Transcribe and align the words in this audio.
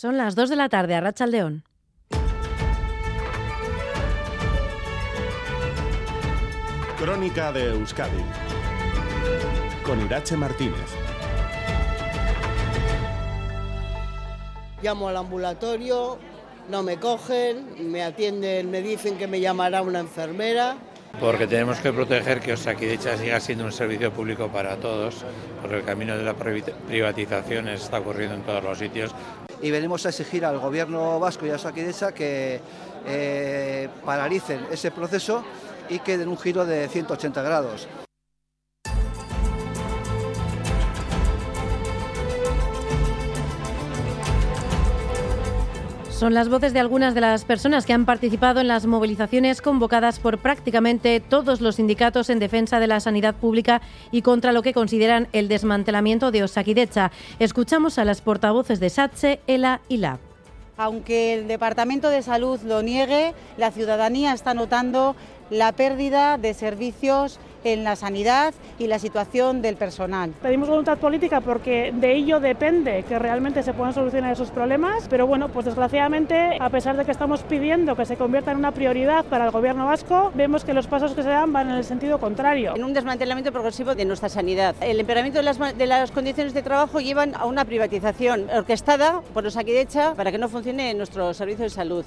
Son 0.00 0.16
las 0.16 0.36
2 0.36 0.50
de 0.50 0.54
la 0.54 0.68
tarde 0.68 0.94
a 0.94 1.00
Rachaldeón. 1.00 1.64
Crónica 7.00 7.50
de 7.50 7.70
Euskadi 7.70 8.22
con 9.82 10.00
Irache 10.00 10.36
Martínez. 10.36 10.86
Llamo 14.80 15.08
al 15.08 15.16
ambulatorio, 15.16 16.20
no 16.70 16.84
me 16.84 16.98
cogen, 16.98 17.90
me 17.90 18.04
atienden, 18.04 18.70
me 18.70 18.82
dicen 18.82 19.18
que 19.18 19.26
me 19.26 19.40
llamará 19.40 19.82
una 19.82 19.98
enfermera. 19.98 20.76
Porque 21.18 21.48
tenemos 21.48 21.78
que 21.78 21.92
proteger 21.92 22.38
que 22.38 22.52
Osakidecha 22.52 23.16
siga 23.16 23.40
siendo 23.40 23.64
un 23.64 23.72
servicio 23.72 24.12
público 24.12 24.46
para 24.46 24.76
todos, 24.76 25.24
porque 25.60 25.78
el 25.78 25.84
camino 25.84 26.16
de 26.16 26.22
la 26.22 26.34
privatización 26.34 27.66
está 27.66 27.98
ocurriendo 27.98 28.36
en 28.36 28.42
todos 28.42 28.62
los 28.62 28.78
sitios. 28.78 29.12
Y 29.60 29.70
venimos 29.70 30.06
a 30.06 30.10
exigir 30.10 30.44
al 30.44 30.58
gobierno 30.58 31.18
vasco 31.18 31.46
y 31.46 31.50
a 31.50 31.56
Osakidecha 31.56 32.12
que 32.12 32.60
eh, 33.06 33.88
paralicen 34.04 34.66
ese 34.70 34.90
proceso 34.90 35.44
y 35.88 35.98
que 36.00 36.18
den 36.18 36.28
un 36.28 36.38
giro 36.38 36.64
de 36.66 36.88
180 36.88 37.42
grados. 37.42 37.88
Son 46.18 46.34
las 46.34 46.48
voces 46.48 46.72
de 46.72 46.80
algunas 46.80 47.14
de 47.14 47.20
las 47.20 47.44
personas 47.44 47.86
que 47.86 47.92
han 47.92 48.04
participado 48.04 48.58
en 48.58 48.66
las 48.66 48.86
movilizaciones 48.86 49.62
convocadas 49.62 50.18
por 50.18 50.38
prácticamente 50.38 51.20
todos 51.20 51.60
los 51.60 51.76
sindicatos 51.76 52.28
en 52.28 52.40
defensa 52.40 52.80
de 52.80 52.88
la 52.88 52.98
sanidad 52.98 53.36
pública 53.36 53.82
y 54.10 54.22
contra 54.22 54.50
lo 54.50 54.62
que 54.62 54.74
consideran 54.74 55.28
el 55.32 55.46
desmantelamiento 55.46 56.32
de 56.32 56.42
Osakidecha. 56.42 57.12
Escuchamos 57.38 57.98
a 58.00 58.04
las 58.04 58.20
portavoces 58.20 58.80
de 58.80 58.90
SATSE, 58.90 59.38
ELA 59.46 59.80
y 59.88 59.98
LAB. 59.98 60.18
Aunque 60.76 61.34
el 61.34 61.46
Departamento 61.46 62.10
de 62.10 62.22
Salud 62.22 62.58
lo 62.62 62.82
niegue, 62.82 63.32
la 63.56 63.70
ciudadanía 63.70 64.32
está 64.32 64.54
notando 64.54 65.14
la 65.50 65.70
pérdida 65.70 66.36
de 66.36 66.52
servicios 66.52 67.38
en 67.64 67.84
la 67.84 67.96
sanidad 67.96 68.54
y 68.78 68.86
la 68.86 68.98
situación 68.98 69.62
del 69.62 69.76
personal. 69.76 70.32
Pedimos 70.42 70.68
voluntad 70.68 70.98
política 70.98 71.40
porque 71.40 71.92
de 71.94 72.14
ello 72.14 72.40
depende 72.40 73.04
que 73.08 73.18
realmente 73.18 73.62
se 73.62 73.72
puedan 73.72 73.94
solucionar 73.94 74.32
esos 74.32 74.50
problemas, 74.50 75.06
pero 75.08 75.26
bueno, 75.26 75.48
pues 75.48 75.66
desgraciadamente, 75.66 76.56
a 76.60 76.70
pesar 76.70 76.96
de 76.96 77.04
que 77.04 77.10
estamos 77.10 77.42
pidiendo 77.42 77.96
que 77.96 78.04
se 78.04 78.16
convierta 78.16 78.52
en 78.52 78.58
una 78.58 78.72
prioridad 78.72 79.24
para 79.24 79.46
el 79.46 79.50
gobierno 79.50 79.86
vasco, 79.86 80.32
vemos 80.34 80.64
que 80.64 80.74
los 80.74 80.86
pasos 80.86 81.14
que 81.14 81.22
se 81.22 81.28
dan 81.28 81.52
van 81.52 81.70
en 81.70 81.76
el 81.76 81.84
sentido 81.84 82.18
contrario. 82.18 82.74
En 82.76 82.84
un 82.84 82.94
desmantelamiento 82.94 83.52
progresivo 83.52 83.94
de 83.94 84.04
nuestra 84.04 84.28
sanidad. 84.28 84.74
El 84.80 85.00
empeoramiento 85.00 85.38
de 85.38 85.44
las, 85.44 85.58
de 85.58 85.86
las 85.86 86.10
condiciones 86.10 86.54
de 86.54 86.62
trabajo 86.62 87.00
llevan 87.00 87.34
a 87.34 87.46
una 87.46 87.64
privatización 87.64 88.48
orquestada 88.50 89.22
por 89.34 89.44
los 89.44 89.56
Aquidecha 89.56 90.14
para 90.14 90.30
que 90.30 90.38
no 90.38 90.48
funcione 90.48 90.94
nuestro 90.94 91.34
servicio 91.34 91.64
de 91.64 91.70
salud. 91.70 92.04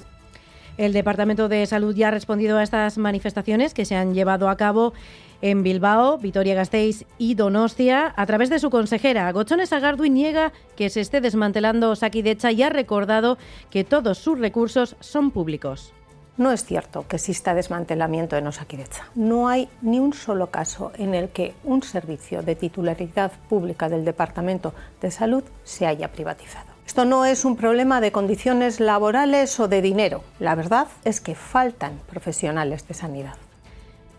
El 0.78 0.94
Departamento 0.94 1.48
de 1.48 1.66
Salud 1.66 1.94
ya 1.94 2.08
ha 2.08 2.10
respondido 2.10 2.56
a 2.56 2.62
estas 2.62 2.96
manifestaciones 2.96 3.74
que 3.74 3.84
se 3.84 3.94
han 3.94 4.14
llevado 4.14 4.48
a 4.48 4.56
cabo 4.56 4.94
en 5.42 5.62
Bilbao, 5.62 6.18
Vitoria-Gasteiz 6.18 7.04
y 7.18 7.34
Donostia 7.34 8.14
a 8.16 8.26
través 8.26 8.48
de 8.48 8.58
su 8.58 8.70
consejera. 8.70 9.30
Gochones 9.32 9.72
Agardui 9.72 10.08
niega 10.08 10.52
que 10.76 10.88
se 10.88 11.00
esté 11.00 11.20
desmantelando 11.20 11.94
Saquidecha 11.96 12.50
y 12.52 12.62
ha 12.62 12.70
recordado 12.70 13.36
que 13.70 13.84
todos 13.84 14.18
sus 14.18 14.38
recursos 14.38 14.96
son 15.00 15.30
públicos. 15.30 15.92
No 16.38 16.50
es 16.50 16.64
cierto 16.64 17.06
que 17.06 17.16
exista 17.16 17.54
desmantelamiento 17.54 18.36
en 18.36 18.46
Osakidecha. 18.46 19.04
No 19.14 19.48
hay 19.48 19.68
ni 19.82 20.00
un 20.00 20.14
solo 20.14 20.46
caso 20.46 20.90
en 20.96 21.14
el 21.14 21.28
que 21.28 21.52
un 21.62 21.82
servicio 21.82 22.42
de 22.42 22.54
titularidad 22.54 23.32
pública 23.50 23.90
del 23.90 24.06
Departamento 24.06 24.72
de 25.02 25.10
Salud 25.10 25.44
se 25.62 25.86
haya 25.86 26.10
privatizado. 26.10 26.72
Esto 26.86 27.04
no 27.04 27.26
es 27.26 27.44
un 27.44 27.56
problema 27.56 28.00
de 28.00 28.12
condiciones 28.12 28.80
laborales 28.80 29.60
o 29.60 29.68
de 29.68 29.82
dinero. 29.82 30.24
La 30.40 30.54
verdad 30.54 30.88
es 31.04 31.20
que 31.20 31.34
faltan 31.34 32.00
profesionales 32.08 32.88
de 32.88 32.94
sanidad. 32.94 33.36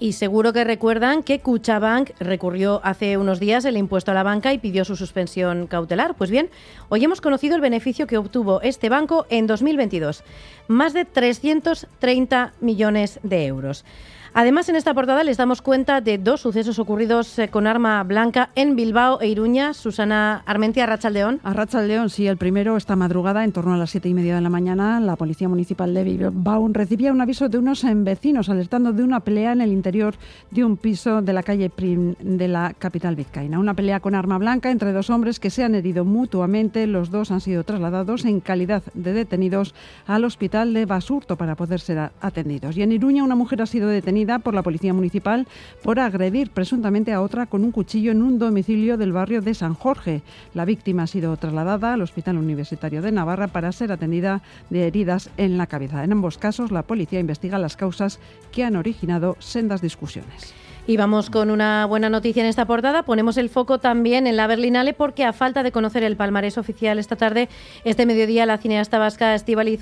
Y 0.03 0.11
seguro 0.11 0.51
que 0.51 0.65
recuerdan 0.65 1.23
que 1.23 1.39
Cuchabank 1.39 2.09
recurrió 2.19 2.81
hace 2.83 3.15
unos 3.15 3.39
días 3.39 3.63
el 3.63 3.77
impuesto 3.77 4.11
a 4.11 4.13
la 4.13 4.23
banca 4.23 4.51
y 4.51 4.57
pidió 4.57 4.83
su 4.83 4.97
suspensión 4.97 5.65
cautelar. 5.65 6.15
Pues 6.15 6.29
bien, 6.29 6.49
hoy 6.89 7.05
hemos 7.05 7.21
conocido 7.21 7.55
el 7.55 7.61
beneficio 7.61 8.05
que 8.05 8.17
obtuvo 8.17 8.59
este 8.63 8.89
banco 8.89 9.25
en 9.29 9.47
2022, 9.47 10.25
más 10.67 10.91
de 10.91 11.05
330 11.05 12.51
millones 12.59 13.21
de 13.23 13.45
euros. 13.45 13.85
Además, 14.35 14.67
en 14.67 14.75
esta 14.75 14.95
portada 14.95 15.23
les 15.23 15.37
damos 15.37 15.61
cuenta 15.61 16.01
de 16.01 16.17
dos 16.17 16.41
sucesos 16.41 16.79
ocurridos 16.79 17.37
eh, 17.37 17.49
con 17.49 17.67
arma 17.67 18.03
blanca 18.03 18.49
en 18.55 18.75
Bilbao 18.75 19.21
e 19.21 19.27
Iruña. 19.27 19.75
Susana 19.75 20.41
Armentia, 20.47 20.85
Arrachaldeón. 20.85 21.39
Arrachaldeón, 21.43 22.09
sí, 22.09 22.25
el 22.25 22.37
primero 22.37 22.75
esta 22.75 22.95
madrugada, 22.95 23.43
en 23.43 23.51
torno 23.51 23.75
a 23.75 23.77
las 23.77 23.91
siete 23.91 24.09
y 24.09 24.15
media 24.15 24.33
de 24.33 24.41
la 24.41 24.49
mañana, 24.49 24.99
la 24.99 25.17
Policía 25.17 25.47
Municipal 25.47 25.93
de 25.93 26.03
Bilbao 26.03 26.67
recibía 26.69 27.11
un 27.11 27.21
aviso 27.21 27.47
de 27.47 27.59
unos 27.59 27.85
vecinos 27.97 28.49
alertando 28.49 28.91
de 28.91 29.03
una 29.03 29.19
pelea 29.19 29.51
en 29.51 29.61
el 29.61 29.71
interior 29.71 30.15
de 30.49 30.63
un 30.63 30.77
piso 30.77 31.21
de 31.21 31.33
la 31.33 31.43
calle 31.43 31.69
Prim 31.69 32.15
de 32.19 32.47
la 32.47 32.73
capital 32.73 33.15
vizcaína. 33.15 33.59
Una 33.59 33.75
pelea 33.75 33.99
con 33.99 34.15
arma 34.15 34.39
blanca 34.39 34.71
entre 34.71 34.93
dos 34.93 35.11
hombres 35.11 35.39
que 35.39 35.51
se 35.51 35.63
han 35.63 35.75
herido 35.75 36.05
mutuamente. 36.05 36.87
Los 36.87 37.11
dos 37.11 37.29
han 37.29 37.39
sido 37.39 37.63
trasladados 37.63 38.25
en 38.25 38.39
calidad 38.39 38.81
de 38.95 39.13
detenidos 39.13 39.75
al 40.07 40.25
hospital 40.25 40.73
de 40.73 40.87
Basurto 40.87 41.35
para 41.35 41.55
poder 41.55 41.79
ser 41.79 42.09
atendidos. 42.19 42.75
Y 42.77 42.81
en 42.81 42.93
Iruña 42.93 43.23
una 43.23 43.35
mujer 43.35 43.61
ha 43.61 43.67
sido 43.67 43.87
detenida 43.87 44.22
por 44.41 44.53
la 44.53 44.63
Policía 44.63 44.93
Municipal 44.93 45.47
por 45.83 45.99
agredir 45.99 46.49
presuntamente 46.51 47.13
a 47.13 47.21
otra 47.21 47.45
con 47.45 47.63
un 47.63 47.71
cuchillo 47.71 48.11
en 48.11 48.21
un 48.21 48.39
domicilio 48.39 48.97
del 48.97 49.11
barrio 49.11 49.41
de 49.41 49.53
San 49.53 49.73
Jorge. 49.73 50.21
La 50.53 50.65
víctima 50.65 51.03
ha 51.03 51.07
sido 51.07 51.35
trasladada 51.37 51.93
al 51.93 52.01
Hospital 52.01 52.37
Universitario 52.37 53.01
de 53.01 53.11
Navarra 53.11 53.47
para 53.47 53.71
ser 53.71 53.91
atendida 53.91 54.41
de 54.69 54.87
heridas 54.87 55.29
en 55.37 55.57
la 55.57 55.67
cabeza. 55.67 56.03
En 56.03 56.13
ambos 56.13 56.37
casos, 56.37 56.71
la 56.71 56.83
policía 56.83 57.19
investiga 57.19 57.59
las 57.59 57.75
causas 57.75 58.19
que 58.51 58.63
han 58.63 58.75
originado 58.75 59.35
sendas 59.39 59.81
discusiones. 59.81 60.53
Y 60.85 60.97
vamos 60.97 61.29
con 61.29 61.49
una 61.49 61.85
buena 61.85 62.09
noticia 62.09 62.43
en 62.43 62.49
esta 62.49 62.65
portada. 62.65 63.03
Ponemos 63.03 63.37
el 63.37 63.49
foco 63.49 63.79
también 63.79 64.27
en 64.27 64.35
la 64.35 64.47
Berlinale 64.47 64.93
porque 64.93 65.23
a 65.23 65.31
falta 65.31 65.63
de 65.63 65.71
conocer 65.71 66.03
el 66.03 66.17
palmarés 66.17 66.57
oficial 66.57 66.99
esta 66.99 67.15
tarde, 67.15 67.47
este 67.85 68.05
mediodía 68.05 68.45
la 68.45 68.57
cineasta 68.57 68.99
vasca 68.99 69.33
Estivali 69.33 69.79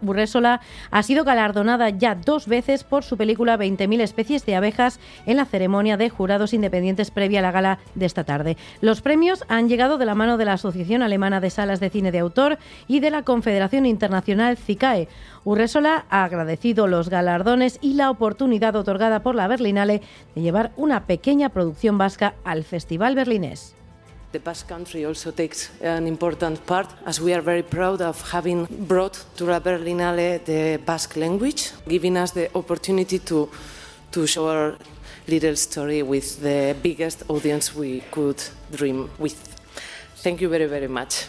Burresola 0.00 0.60
ha 0.90 1.02
sido 1.02 1.24
galardonada 1.24 1.90
ya 1.90 2.14
dos 2.14 2.48
veces 2.48 2.82
por 2.82 3.04
su 3.04 3.18
película 3.18 3.58
20.000 3.58 4.00
especies 4.00 4.46
de 4.46 4.56
abejas 4.56 5.00
en 5.26 5.36
la 5.36 5.44
ceremonia 5.44 5.98
de 5.98 6.08
jurados 6.08 6.54
independientes 6.54 7.10
previa 7.10 7.40
a 7.40 7.42
la 7.42 7.52
gala 7.52 7.78
de 7.94 8.06
esta 8.06 8.24
tarde. 8.24 8.56
Los 8.80 9.02
premios 9.02 9.44
han 9.48 9.68
llegado 9.68 9.98
de 9.98 10.06
la 10.06 10.14
mano 10.14 10.38
de 10.38 10.46
la 10.46 10.54
Asociación 10.54 11.02
Alemana 11.02 11.40
de 11.40 11.50
Salas 11.50 11.78
de 11.78 11.90
Cine 11.90 12.10
de 12.10 12.20
Autor 12.20 12.58
y 12.86 13.00
de 13.00 13.10
la 13.10 13.22
Confederación 13.22 13.84
Internacional 13.84 14.56
CICAE. 14.56 15.08
Urresola 15.48 16.04
ha 16.10 16.24
agradecido 16.24 16.86
los 16.88 17.08
galardones 17.08 17.78
y 17.80 17.94
la 17.94 18.10
oportunidad 18.10 18.76
otorgada 18.76 19.22
por 19.22 19.34
la 19.34 19.48
Berlinale 19.48 20.02
de 20.34 20.42
llevar 20.42 20.72
una 20.76 21.06
pequeña 21.06 21.48
producción 21.48 21.96
vasca 21.96 22.34
al 22.44 22.64
Festival 22.64 23.14
Berlinés. 23.14 23.74
The 24.32 24.40
Basque 24.40 24.68
Country 24.68 25.06
also 25.06 25.32
takes 25.32 25.70
an 25.82 26.06
important 26.06 26.60
part, 26.66 26.90
as 27.06 27.18
we 27.18 27.32
are 27.32 27.40
very 27.40 27.62
proud 27.62 28.02
of 28.02 28.22
having 28.34 28.66
brought 28.86 29.16
to 29.36 29.46
la 29.46 29.58
Berlinale 29.58 30.38
the 30.44 30.78
Basque 30.84 31.16
language, 31.16 31.72
giving 31.86 32.18
us 32.18 32.34
the 32.34 32.50
opportunity 32.52 33.18
to, 33.18 33.48
to 34.10 34.26
show 34.26 34.50
our 34.50 34.76
little 35.28 35.56
story 35.56 36.02
with 36.02 36.42
the 36.42 36.76
biggest 36.82 37.22
audience 37.30 37.74
we 37.74 38.02
could 38.10 38.36
dream 38.70 39.08
with. 39.18 39.38
Thank 40.16 40.42
you 40.42 40.50
very, 40.50 40.66
very 40.66 40.88
much. 40.88 41.24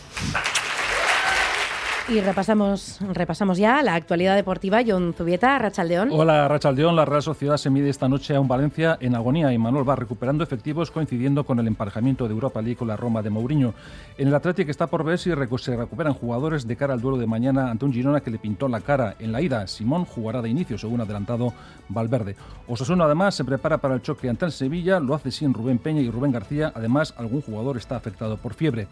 Y 2.11 2.21
repasamos, 2.21 2.99
repasamos 3.13 3.59
ya 3.59 3.83
la 3.83 3.93
actualidad 3.93 4.35
deportiva. 4.35 4.79
John 4.85 5.13
Zubieta, 5.15 5.59
Rachaldeón. 5.59 6.09
Hola, 6.11 6.47
Rachaldeón. 6.47 6.95
La 6.95 7.05
Real 7.05 7.21
Sociedad 7.21 7.57
se 7.57 7.69
mide 7.69 7.89
esta 7.89 8.09
noche 8.09 8.35
a 8.35 8.39
un 8.39 8.47
Valencia 8.47 8.97
en 8.99 9.13
agonía 9.13 9.53
y 9.53 9.59
Manuel 9.59 9.87
va 9.87 9.95
recuperando 9.95 10.43
efectivos 10.43 10.89
coincidiendo 10.89 11.43
con 11.43 11.59
el 11.59 11.67
emparejamiento 11.67 12.27
de 12.27 12.33
Europa 12.33 12.63
League 12.63 12.77
con 12.77 12.87
la 12.87 12.97
Roma 12.97 13.21
de 13.21 13.29
Mourinho. 13.29 13.75
En 14.17 14.27
el 14.27 14.33
Atlético 14.33 14.71
está 14.71 14.87
por 14.87 15.03
ver 15.03 15.19
si 15.19 15.29
se 15.29 15.75
recuperan 15.75 16.15
jugadores 16.15 16.65
de 16.65 16.75
cara 16.75 16.95
al 16.95 17.01
duelo 17.01 17.19
de 17.19 17.27
mañana 17.27 17.69
ante 17.69 17.85
un 17.85 17.93
Girona 17.93 18.21
que 18.21 18.31
le 18.31 18.39
pintó 18.39 18.67
la 18.67 18.81
cara 18.81 19.15
en 19.19 19.31
la 19.31 19.43
ida. 19.43 19.67
Simón 19.67 20.05
jugará 20.05 20.41
de 20.41 20.49
inicio, 20.49 20.79
según 20.79 21.01
adelantado 21.01 21.53
Valverde. 21.89 22.35
Osasuna 22.67 23.05
además 23.05 23.35
se 23.35 23.45
prepara 23.45 23.77
para 23.77 23.93
el 23.93 24.01
choque 24.01 24.29
ante 24.29 24.45
el 24.45 24.51
Sevilla, 24.51 24.99
lo 24.99 25.13
hace 25.13 25.29
sin 25.29 25.53
Rubén 25.53 25.77
Peña 25.77 26.01
y 26.01 26.09
Rubén 26.09 26.31
García. 26.31 26.71
Además, 26.73 27.13
algún 27.17 27.41
jugador 27.41 27.77
está 27.77 27.97
afectado 27.97 28.37
por 28.37 28.55
fiebre. 28.55 28.87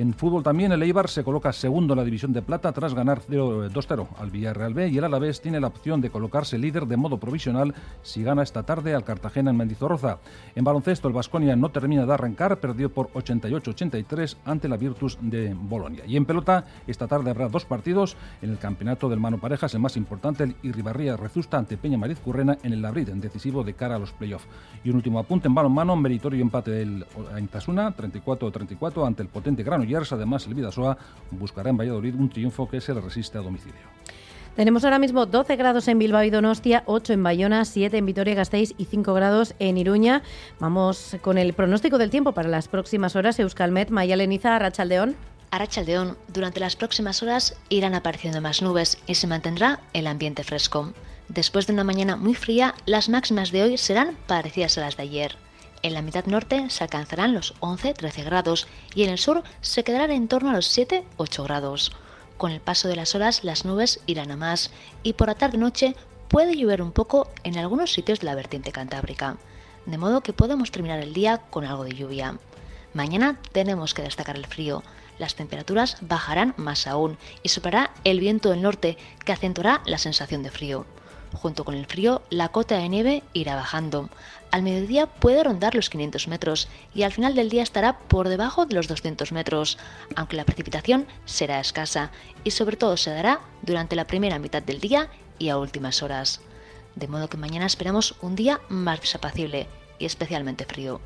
En 0.00 0.14
fútbol 0.14 0.42
también 0.42 0.72
el 0.72 0.82
Eibar 0.82 1.10
se 1.10 1.22
coloca 1.22 1.52
segundo 1.52 1.92
en 1.92 1.98
la 1.98 2.04
división 2.06 2.32
de 2.32 2.40
plata 2.40 2.72
tras 2.72 2.94
ganar 2.94 3.20
2-0 3.20 4.06
al 4.18 4.30
Villarreal 4.30 4.72
B 4.72 4.88
y 4.88 4.96
el 4.96 5.04
Alavés 5.04 5.42
tiene 5.42 5.60
la 5.60 5.66
opción 5.66 6.00
de 6.00 6.08
colocarse 6.08 6.56
líder 6.56 6.86
de 6.86 6.96
modo 6.96 7.18
provisional 7.18 7.74
si 8.00 8.22
gana 8.22 8.42
esta 8.42 8.62
tarde 8.62 8.94
al 8.94 9.04
Cartagena 9.04 9.50
en 9.50 9.58
Mendizorroza. 9.58 10.16
En 10.54 10.64
baloncesto 10.64 11.06
el 11.06 11.12
Vasconia 11.12 11.54
no 11.54 11.68
termina 11.68 12.06
de 12.06 12.14
arrancar, 12.14 12.60
perdió 12.60 12.88
por 12.88 13.12
88-83 13.12 14.38
ante 14.46 14.70
la 14.70 14.78
Virtus 14.78 15.18
de 15.20 15.54
Bolonia. 15.54 16.04
Y 16.06 16.16
en 16.16 16.24
pelota 16.24 16.64
esta 16.86 17.06
tarde 17.06 17.28
habrá 17.28 17.50
dos 17.50 17.66
partidos 17.66 18.16
en 18.40 18.48
el 18.48 18.58
campeonato 18.58 19.06
del 19.10 19.20
mano 19.20 19.36
parejas, 19.36 19.74
el 19.74 19.80
más 19.80 19.98
importante 19.98 20.44
el 20.44 20.56
Irribarría 20.62 21.18
Rezusta 21.18 21.58
ante 21.58 21.76
Peña 21.76 21.98
Mariz 21.98 22.20
Currena 22.20 22.56
en 22.62 22.72
el 22.72 22.80
Labrid, 22.80 23.10
decisivo 23.10 23.64
de 23.64 23.74
cara 23.74 23.96
a 23.96 23.98
los 23.98 24.12
playoffs. 24.12 24.46
Y 24.82 24.88
un 24.88 24.96
último 24.96 25.18
apunte 25.18 25.48
en 25.48 25.54
balonmano, 25.54 25.94
meritorio 25.94 26.40
empate 26.40 26.70
del 26.70 27.04
Aintasuna 27.34 27.94
34-34 27.94 29.06
ante 29.06 29.22
el 29.22 29.28
potente 29.28 29.62
Grano 29.62 29.89
apoyarse 29.90 30.14
además 30.14 30.46
el 30.46 30.54
Vidasoa, 30.54 30.96
buscará 31.32 31.70
en 31.70 31.76
Valladolid 31.76 32.14
un 32.14 32.30
triunfo 32.30 32.68
que 32.68 32.80
se 32.80 32.94
le 32.94 33.00
resiste 33.00 33.38
a 33.38 33.40
domicilio. 33.40 33.80
Tenemos 34.54 34.84
ahora 34.84 34.98
mismo 34.98 35.26
12 35.26 35.56
grados 35.56 35.88
en 35.88 35.98
Bilbao 35.98 36.22
y 36.22 36.30
Donostia, 36.30 36.82
8 36.86 37.12
en 37.14 37.22
Bayona, 37.22 37.64
7 37.64 37.96
en 37.96 38.06
Vitoria-Gasteiz 38.06 38.74
y 38.76 38.84
5 38.84 39.14
grados 39.14 39.54
en 39.58 39.78
Iruña. 39.78 40.22
Vamos 40.58 41.16
con 41.22 41.38
el 41.38 41.54
pronóstico 41.54 41.98
del 41.98 42.10
tiempo 42.10 42.32
para 42.32 42.48
las 42.48 42.68
próximas 42.68 43.16
horas. 43.16 43.38
Euskalmet, 43.38 43.90
Maya 43.90 44.16
Leniza, 44.16 44.58
Rachaldeón. 44.58 45.16
Arrachaldeón, 45.50 46.16
durante 46.28 46.60
las 46.60 46.76
próximas 46.76 47.22
horas 47.22 47.56
irán 47.68 47.94
apareciendo 47.94 48.40
más 48.40 48.62
nubes 48.62 48.98
y 49.06 49.14
se 49.14 49.26
mantendrá 49.26 49.80
el 49.92 50.06
ambiente 50.06 50.44
fresco. 50.44 50.92
Después 51.28 51.66
de 51.66 51.72
una 51.72 51.84
mañana 51.84 52.16
muy 52.16 52.34
fría, 52.34 52.74
las 52.86 53.08
máximas 53.08 53.50
de 53.50 53.62
hoy 53.62 53.78
serán 53.78 54.16
parecidas 54.26 54.78
a 54.78 54.82
las 54.82 54.96
de 54.96 55.04
ayer. 55.04 55.36
En 55.82 55.94
la 55.94 56.02
mitad 56.02 56.26
norte 56.26 56.68
se 56.68 56.84
alcanzarán 56.84 57.32
los 57.32 57.54
11-13 57.60 58.24
grados 58.24 58.68
y 58.94 59.04
en 59.04 59.10
el 59.10 59.18
sur 59.18 59.42
se 59.62 59.82
quedarán 59.82 60.10
en 60.10 60.28
torno 60.28 60.50
a 60.50 60.52
los 60.52 60.76
7-8 60.76 61.44
grados. 61.44 61.92
Con 62.36 62.50
el 62.50 62.60
paso 62.60 62.88
de 62.88 62.96
las 62.96 63.14
horas 63.14 63.44
las 63.44 63.64
nubes 63.64 64.00
irán 64.06 64.30
a 64.30 64.36
más 64.36 64.70
y 65.02 65.14
por 65.14 65.28
la 65.28 65.34
tarde-noche 65.34 65.96
puede 66.28 66.56
llover 66.56 66.82
un 66.82 66.92
poco 66.92 67.30
en 67.44 67.56
algunos 67.56 67.92
sitios 67.92 68.20
de 68.20 68.26
la 68.26 68.34
vertiente 68.34 68.72
cantábrica, 68.72 69.38
de 69.86 69.98
modo 69.98 70.20
que 70.20 70.34
podemos 70.34 70.70
terminar 70.70 71.00
el 71.00 71.14
día 71.14 71.38
con 71.50 71.64
algo 71.64 71.84
de 71.84 71.94
lluvia. 71.94 72.38
Mañana 72.92 73.38
tenemos 73.52 73.94
que 73.94 74.02
destacar 74.02 74.36
el 74.36 74.46
frío. 74.46 74.82
Las 75.18 75.34
temperaturas 75.34 75.96
bajarán 76.02 76.54
más 76.56 76.86
aún 76.86 77.16
y 77.42 77.48
superará 77.48 77.92
el 78.04 78.20
viento 78.20 78.50
del 78.50 78.62
norte 78.62 78.98
que 79.24 79.32
acentuará 79.32 79.82
la 79.86 79.98
sensación 79.98 80.42
de 80.42 80.50
frío. 80.50 80.84
Junto 81.32 81.64
con 81.64 81.74
el 81.74 81.86
frío, 81.86 82.22
la 82.30 82.48
cota 82.48 82.76
de 82.76 82.88
nieve 82.88 83.22
irá 83.32 83.54
bajando. 83.54 84.10
Al 84.50 84.62
mediodía 84.62 85.06
puede 85.06 85.44
rondar 85.44 85.74
los 85.74 85.88
500 85.88 86.26
metros 86.28 86.68
y 86.94 87.04
al 87.04 87.12
final 87.12 87.34
del 87.34 87.50
día 87.50 87.62
estará 87.62 87.98
por 87.98 88.28
debajo 88.28 88.66
de 88.66 88.74
los 88.74 88.88
200 88.88 89.30
metros, 89.32 89.78
aunque 90.16 90.36
la 90.36 90.44
precipitación 90.44 91.06
será 91.24 91.60
escasa 91.60 92.10
y 92.42 92.50
sobre 92.50 92.76
todo 92.76 92.96
se 92.96 93.10
dará 93.10 93.40
durante 93.62 93.96
la 93.96 94.06
primera 94.06 94.38
mitad 94.38 94.62
del 94.62 94.80
día 94.80 95.08
y 95.38 95.50
a 95.50 95.58
últimas 95.58 96.02
horas. 96.02 96.40
De 96.96 97.06
modo 97.06 97.28
que 97.28 97.36
mañana 97.36 97.66
esperamos 97.66 98.16
un 98.22 98.34
día 98.34 98.60
más 98.68 99.00
desapacible 99.00 99.68
y 99.98 100.06
especialmente 100.06 100.64
frío. 100.64 101.00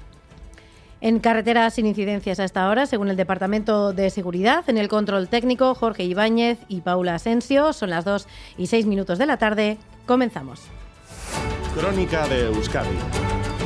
En 1.03 1.19
carreteras 1.21 1.75
sin 1.75 1.85
incidencias 1.85 2.41
hasta 2.41 2.65
ahora, 2.65 2.87
según 2.87 3.09
el 3.09 3.17
Departamento 3.17 3.93
de 3.93 4.09
Seguridad, 4.09 4.65
en 4.71 4.79
el 4.79 4.89
control 4.89 5.29
técnico, 5.29 5.75
Jorge 5.75 6.05
Ibáñez 6.05 6.59
y 6.67 6.81
Paula 6.81 7.17
Asensio. 7.17 7.75
Son 7.75 7.91
las 7.91 8.07
2 8.07 8.27
y 8.57 8.69
6 8.69 8.87
minutos 8.87 9.19
de 9.19 9.27
la 9.27 9.37
tarde. 9.37 9.77
Comenzamos. 10.07 10.63
Crónica 11.75 12.29
de 12.29 12.47
Euskadi 12.47 12.97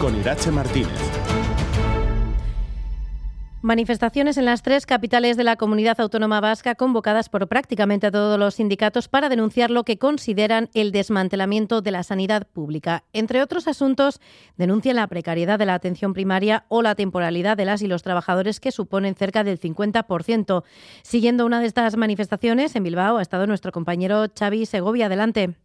con 0.00 0.16
Irache 0.18 0.50
Martínez. 0.52 1.18
Manifestaciones 3.60 4.38
en 4.38 4.44
las 4.44 4.62
tres 4.62 4.86
capitales 4.86 5.36
de 5.36 5.42
la 5.42 5.56
comunidad 5.56 6.00
autónoma 6.00 6.40
vasca 6.40 6.76
convocadas 6.76 7.28
por 7.28 7.48
prácticamente 7.48 8.12
todos 8.12 8.38
los 8.38 8.54
sindicatos 8.54 9.08
para 9.08 9.28
denunciar 9.28 9.72
lo 9.72 9.82
que 9.82 9.98
consideran 9.98 10.70
el 10.74 10.92
desmantelamiento 10.92 11.82
de 11.82 11.90
la 11.90 12.04
sanidad 12.04 12.46
pública. 12.46 13.02
Entre 13.12 13.42
otros 13.42 13.66
asuntos, 13.66 14.20
denuncian 14.56 14.94
la 14.94 15.08
precariedad 15.08 15.58
de 15.58 15.66
la 15.66 15.74
atención 15.74 16.12
primaria 16.12 16.66
o 16.68 16.82
la 16.82 16.94
temporalidad 16.94 17.56
de 17.56 17.64
las 17.64 17.82
y 17.82 17.88
los 17.88 18.04
trabajadores 18.04 18.60
que 18.60 18.70
suponen 18.70 19.16
cerca 19.16 19.42
del 19.42 19.58
50%. 19.58 20.62
Siguiendo 21.02 21.44
una 21.44 21.60
de 21.60 21.66
estas 21.66 21.96
manifestaciones, 21.96 22.76
en 22.76 22.84
Bilbao 22.84 23.18
ha 23.18 23.22
estado 23.22 23.48
nuestro 23.48 23.72
compañero 23.72 24.26
Xavi 24.38 24.66
Segovia. 24.66 25.06
Adelante. 25.06 25.56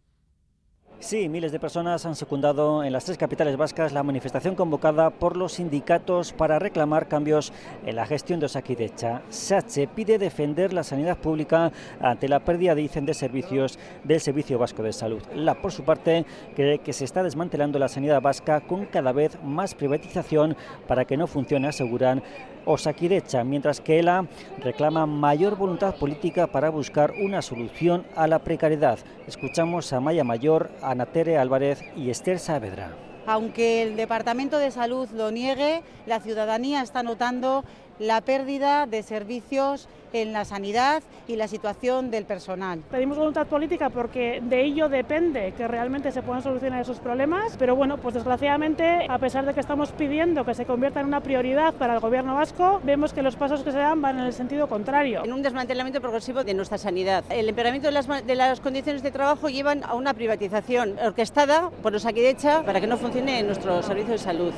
Sí, 1.04 1.28
miles 1.28 1.52
de 1.52 1.60
personas 1.60 2.06
han 2.06 2.16
secundado 2.16 2.82
en 2.82 2.90
las 2.90 3.04
tres 3.04 3.18
capitales 3.18 3.58
vascas 3.58 3.92
la 3.92 4.02
manifestación 4.02 4.54
convocada 4.54 5.10
por 5.10 5.36
los 5.36 5.52
sindicatos 5.52 6.32
para 6.32 6.58
reclamar 6.58 7.08
cambios 7.08 7.52
en 7.84 7.96
la 7.96 8.06
gestión 8.06 8.40
de 8.40 8.46
Osakidecha. 8.46 9.20
SACHE 9.28 9.86
pide 9.86 10.16
defender 10.16 10.72
la 10.72 10.82
sanidad 10.82 11.18
pública 11.18 11.72
ante 12.00 12.26
la 12.26 12.40
pérdida, 12.40 12.74
dicen, 12.74 13.04
de 13.04 13.12
servicios 13.12 13.78
del 14.02 14.18
Servicio 14.18 14.58
Vasco 14.58 14.82
de 14.82 14.94
Salud. 14.94 15.20
La, 15.34 15.60
por 15.60 15.72
su 15.72 15.84
parte, 15.84 16.24
cree 16.56 16.78
que 16.78 16.94
se 16.94 17.04
está 17.04 17.22
desmantelando 17.22 17.78
la 17.78 17.88
sanidad 17.88 18.22
vasca 18.22 18.62
con 18.62 18.86
cada 18.86 19.12
vez 19.12 19.36
más 19.44 19.74
privatización 19.74 20.56
para 20.88 21.04
que 21.04 21.18
no 21.18 21.26
funcione, 21.26 21.68
aseguran, 21.68 22.22
Osakidecha, 22.66 23.44
mientras 23.44 23.80
que 23.80 23.98
ELA 23.98 24.26
reclama 24.58 25.06
mayor 25.06 25.56
voluntad 25.56 25.94
política 25.96 26.46
para 26.46 26.70
buscar 26.70 27.12
una 27.12 27.42
solución 27.42 28.06
a 28.16 28.26
la 28.26 28.38
precariedad. 28.38 28.98
Escuchamos 29.26 29.92
a 29.92 30.00
Maya 30.00 30.24
Mayor, 30.24 30.70
Ana 30.82 31.06
Tere 31.06 31.38
Álvarez 31.38 31.82
y 31.96 32.10
Esther 32.10 32.38
Saavedra. 32.38 32.92
Aunque 33.26 33.82
el 33.82 33.96
Departamento 33.96 34.58
de 34.58 34.70
Salud 34.70 35.08
lo 35.10 35.30
niegue, 35.30 35.82
la 36.06 36.20
ciudadanía 36.20 36.82
está 36.82 37.02
notando 37.02 37.64
la 37.98 38.20
pérdida 38.20 38.86
de 38.86 39.02
servicios 39.02 39.88
en 40.14 40.32
la 40.32 40.44
sanidad 40.44 41.02
y 41.26 41.36
la 41.36 41.48
situación 41.48 42.10
del 42.10 42.24
personal. 42.24 42.80
Pedimos 42.90 43.18
voluntad 43.18 43.46
política 43.46 43.90
porque 43.90 44.40
de 44.42 44.64
ello 44.64 44.88
depende 44.88 45.52
que 45.56 45.66
realmente 45.66 46.12
se 46.12 46.22
puedan 46.22 46.42
solucionar 46.42 46.80
esos 46.80 47.00
problemas, 47.00 47.56
pero 47.58 47.74
bueno, 47.74 47.98
pues 47.98 48.14
desgraciadamente, 48.14 49.06
a 49.08 49.18
pesar 49.18 49.44
de 49.44 49.54
que 49.54 49.60
estamos 49.60 49.90
pidiendo 49.92 50.44
que 50.44 50.54
se 50.54 50.64
convierta 50.64 51.00
en 51.00 51.06
una 51.06 51.20
prioridad 51.20 51.74
para 51.74 51.94
el 51.94 52.00
gobierno 52.00 52.34
vasco, 52.34 52.80
vemos 52.84 53.12
que 53.12 53.22
los 53.22 53.36
pasos 53.36 53.62
que 53.62 53.72
se 53.72 53.78
dan 53.78 54.00
van 54.00 54.18
en 54.18 54.26
el 54.26 54.32
sentido 54.32 54.68
contrario. 54.68 55.24
En 55.24 55.32
un 55.32 55.42
desmantelamiento 55.42 56.00
progresivo 56.00 56.44
de 56.44 56.54
nuestra 56.54 56.78
sanidad. 56.78 57.24
El 57.30 57.48
empeoramiento 57.48 57.88
de 57.88 57.92
las, 57.92 58.06
de 58.06 58.34
las 58.34 58.60
condiciones 58.60 59.02
de 59.02 59.10
trabajo 59.10 59.48
llevan 59.48 59.82
a 59.84 59.94
una 59.94 60.14
privatización 60.14 60.96
orquestada 61.04 61.70
por 61.82 61.92
los 61.92 62.06
Aquidecha 62.06 62.62
para 62.62 62.80
que 62.80 62.86
no 62.86 62.96
funcione 62.96 63.42
nuestro 63.42 63.82
servicio 63.82 64.12
de 64.12 64.18
salud. 64.18 64.52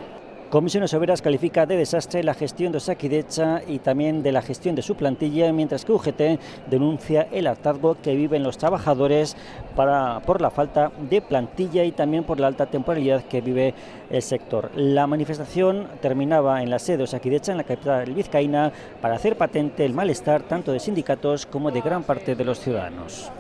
Comisiones 0.51 0.95
Obreras 0.95 1.23
califica 1.23 1.67
de 1.67 1.77
desastre 1.77 2.23
la 2.23 2.33
gestión 2.33 2.71
de 2.71 2.79
Saquidecha 2.79 3.63
y 3.67 3.81
también 3.81 4.23
de 4.23 4.31
la 4.31 4.43
gestión 4.43 4.77
de 4.77 4.83
su 4.83 4.95
plantilla, 4.95 5.53
mientras 5.53 5.85
que 5.85 5.91
UGT 5.91 6.39
denuncia 6.71 7.27
el 7.33 7.49
hartazgo 7.49 7.97
que 8.01 8.15
viven 8.15 8.45
los 8.45 8.57
trabajadores 8.57 9.37
para, 9.75 10.21
por 10.21 10.41
la 10.41 10.51
falta 10.51 10.93
de 11.11 11.21
plantilla 11.21 11.83
y 11.83 11.91
también 11.91 12.23
por 12.23 12.39
la 12.39 12.47
alta 12.47 12.67
temporalidad 12.67 13.25
que 13.25 13.41
vive 13.41 13.75
el 14.09 14.23
sector. 14.23 14.71
La 14.77 15.09
manifestación 15.09 15.89
terminaba 16.01 16.63
en 16.63 16.71
la 16.71 16.79
sede 16.79 16.99
de 16.99 17.07
Saquidecha, 17.09 17.51
en 17.51 17.59
la 17.59 17.65
capital 17.65 18.15
vizcaína, 18.15 18.71
para 19.01 19.17
hacer 19.17 19.37
patente 19.37 19.85
el 19.85 19.95
malestar 19.95 20.43
tanto 20.43 20.71
de 20.71 20.79
sindicatos 20.79 21.45
como 21.45 21.73
de 21.73 21.81
gran 21.81 22.05
parte 22.05 22.37
de 22.37 22.45
los 22.45 22.61
ciudadanos. 22.61 23.33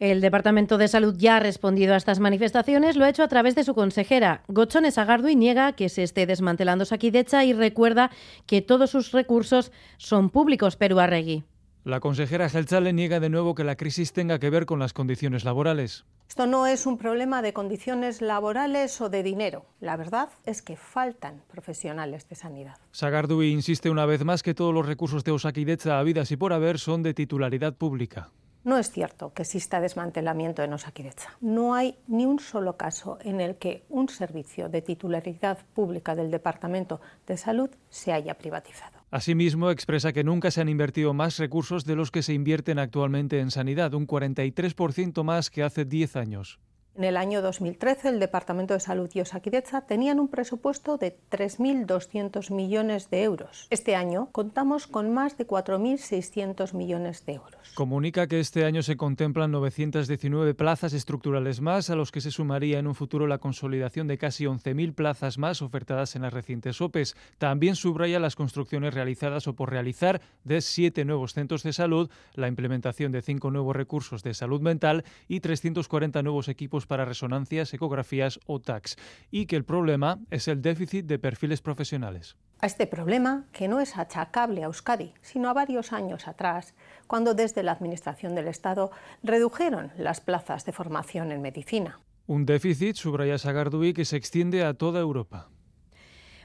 El 0.00 0.20
Departamento 0.20 0.76
de 0.76 0.88
Salud 0.88 1.14
ya 1.16 1.36
ha 1.36 1.40
respondido 1.40 1.94
a 1.94 1.96
estas 1.96 2.18
manifestaciones, 2.18 2.96
lo 2.96 3.04
ha 3.04 3.08
hecho 3.08 3.22
a 3.22 3.28
través 3.28 3.54
de 3.54 3.64
su 3.64 3.74
consejera. 3.74 4.42
Gochones 4.48 4.98
y 4.98 5.36
niega 5.36 5.72
que 5.72 5.88
se 5.88 6.02
esté 6.02 6.26
desmantelando 6.26 6.84
Saquidecha 6.84 7.44
y 7.44 7.52
recuerda 7.52 8.10
que 8.46 8.60
todos 8.60 8.90
sus 8.90 9.12
recursos 9.12 9.70
son 9.96 10.30
públicos, 10.30 10.76
Perú 10.76 10.98
Arregui. 10.98 11.44
La 11.84 12.00
consejera 12.00 12.48
Gelchale 12.48 12.94
niega 12.94 13.20
de 13.20 13.28
nuevo 13.28 13.54
que 13.54 13.62
la 13.62 13.76
crisis 13.76 14.12
tenga 14.12 14.38
que 14.38 14.48
ver 14.50 14.64
con 14.64 14.78
las 14.78 14.94
condiciones 14.94 15.44
laborales. 15.44 16.06
Esto 16.28 16.46
no 16.46 16.66
es 16.66 16.86
un 16.86 16.96
problema 16.96 17.42
de 17.42 17.52
condiciones 17.52 18.22
laborales 18.22 19.00
o 19.00 19.10
de 19.10 19.22
dinero. 19.22 19.66
La 19.80 19.96
verdad 19.96 20.30
es 20.46 20.62
que 20.62 20.76
faltan 20.76 21.42
profesionales 21.46 22.26
de 22.28 22.34
sanidad. 22.34 22.76
Sagardui 22.90 23.52
insiste 23.52 23.90
una 23.90 24.06
vez 24.06 24.24
más 24.24 24.42
que 24.42 24.54
todos 24.54 24.72
los 24.72 24.86
recursos 24.86 25.22
de 25.24 25.32
Osakidecha, 25.32 25.98
habidas 25.98 26.32
y 26.32 26.36
por 26.36 26.52
haber, 26.52 26.78
son 26.78 27.02
de 27.02 27.12
titularidad 27.12 27.74
pública. 27.74 28.30
No 28.64 28.78
es 28.78 28.90
cierto 28.90 29.34
que 29.34 29.42
exista 29.42 29.78
desmantelamiento 29.78 30.62
en 30.62 30.72
Osakidecha. 30.72 31.36
No 31.42 31.74
hay 31.74 31.98
ni 32.06 32.24
un 32.24 32.38
solo 32.38 32.78
caso 32.78 33.18
en 33.22 33.42
el 33.42 33.56
que 33.56 33.84
un 33.90 34.08
servicio 34.08 34.70
de 34.70 34.80
titularidad 34.80 35.58
pública 35.74 36.14
del 36.14 36.30
Departamento 36.30 37.00
de 37.26 37.36
Salud 37.36 37.68
se 37.90 38.14
haya 38.14 38.38
privatizado. 38.38 38.98
Asimismo, 39.10 39.70
expresa 39.70 40.14
que 40.14 40.24
nunca 40.24 40.50
se 40.50 40.62
han 40.62 40.70
invertido 40.70 41.12
más 41.12 41.36
recursos 41.36 41.84
de 41.84 41.94
los 41.94 42.10
que 42.10 42.22
se 42.22 42.32
invierten 42.32 42.78
actualmente 42.78 43.38
en 43.38 43.50
sanidad, 43.50 43.92
un 43.92 44.06
43% 44.06 45.22
más 45.22 45.50
que 45.50 45.62
hace 45.62 45.84
10 45.84 46.16
años. 46.16 46.58
En 46.96 47.02
el 47.02 47.16
año 47.16 47.42
2013, 47.42 48.08
el 48.08 48.20
Departamento 48.20 48.72
de 48.72 48.78
Salud 48.78 49.10
y 49.14 49.20
Osakidecha 49.20 49.80
tenían 49.80 50.20
un 50.20 50.28
presupuesto 50.28 50.96
de 50.96 51.18
3.200 51.28 52.54
millones 52.54 53.10
de 53.10 53.24
euros. 53.24 53.66
Este 53.70 53.96
año 53.96 54.28
contamos 54.30 54.86
con 54.86 55.12
más 55.12 55.36
de 55.36 55.44
4.600 55.44 56.72
millones 56.72 57.26
de 57.26 57.32
euros. 57.32 57.72
Comunica 57.74 58.28
que 58.28 58.38
este 58.38 58.64
año 58.64 58.84
se 58.84 58.96
contemplan 58.96 59.50
919 59.50 60.54
plazas 60.54 60.92
estructurales 60.92 61.60
más, 61.60 61.90
a 61.90 61.96
los 61.96 62.12
que 62.12 62.20
se 62.20 62.30
sumaría 62.30 62.78
en 62.78 62.86
un 62.86 62.94
futuro 62.94 63.26
la 63.26 63.38
consolidación 63.38 64.06
de 64.06 64.16
casi 64.16 64.44
11.000 64.44 64.94
plazas 64.94 65.36
más 65.36 65.62
ofertadas 65.62 66.14
en 66.14 66.22
las 66.22 66.32
recientes 66.32 66.80
OPEs. 66.80 67.16
También 67.38 67.74
subraya 67.74 68.20
las 68.20 68.36
construcciones 68.36 68.94
realizadas 68.94 69.48
o 69.48 69.56
por 69.56 69.70
realizar 69.70 70.20
de 70.44 70.60
siete 70.60 71.04
nuevos 71.04 71.34
centros 71.34 71.64
de 71.64 71.72
salud, 71.72 72.08
la 72.34 72.46
implementación 72.46 73.10
de 73.10 73.22
cinco 73.22 73.50
nuevos 73.50 73.74
recursos 73.74 74.22
de 74.22 74.32
salud 74.32 74.60
mental 74.60 75.02
y 75.26 75.40
340 75.40 76.22
nuevos 76.22 76.46
equipos 76.46 76.83
para 76.86 77.04
resonancias, 77.04 77.72
ecografías 77.74 78.40
o 78.46 78.60
TACs, 78.60 78.96
y 79.30 79.46
que 79.46 79.56
el 79.56 79.64
problema 79.64 80.18
es 80.30 80.48
el 80.48 80.62
déficit 80.62 81.06
de 81.06 81.18
perfiles 81.18 81.60
profesionales. 81.60 82.36
A 82.60 82.66
este 82.66 82.86
problema, 82.86 83.44
que 83.52 83.68
no 83.68 83.80
es 83.80 83.96
achacable 83.98 84.62
a 84.62 84.66
Euskadi, 84.66 85.12
sino 85.20 85.50
a 85.50 85.52
varios 85.52 85.92
años 85.92 86.28
atrás, 86.28 86.74
cuando 87.06 87.34
desde 87.34 87.62
la 87.62 87.72
Administración 87.72 88.34
del 88.34 88.48
Estado 88.48 88.90
redujeron 89.22 89.92
las 89.98 90.20
plazas 90.20 90.64
de 90.64 90.72
formación 90.72 91.30
en 91.32 91.42
medicina. 91.42 92.00
Un 92.26 92.46
déficit, 92.46 92.96
subraya 92.96 93.36
Sagardui, 93.36 93.92
que 93.92 94.06
se 94.06 94.16
extiende 94.16 94.64
a 94.64 94.72
toda 94.72 95.00
Europa. 95.00 95.50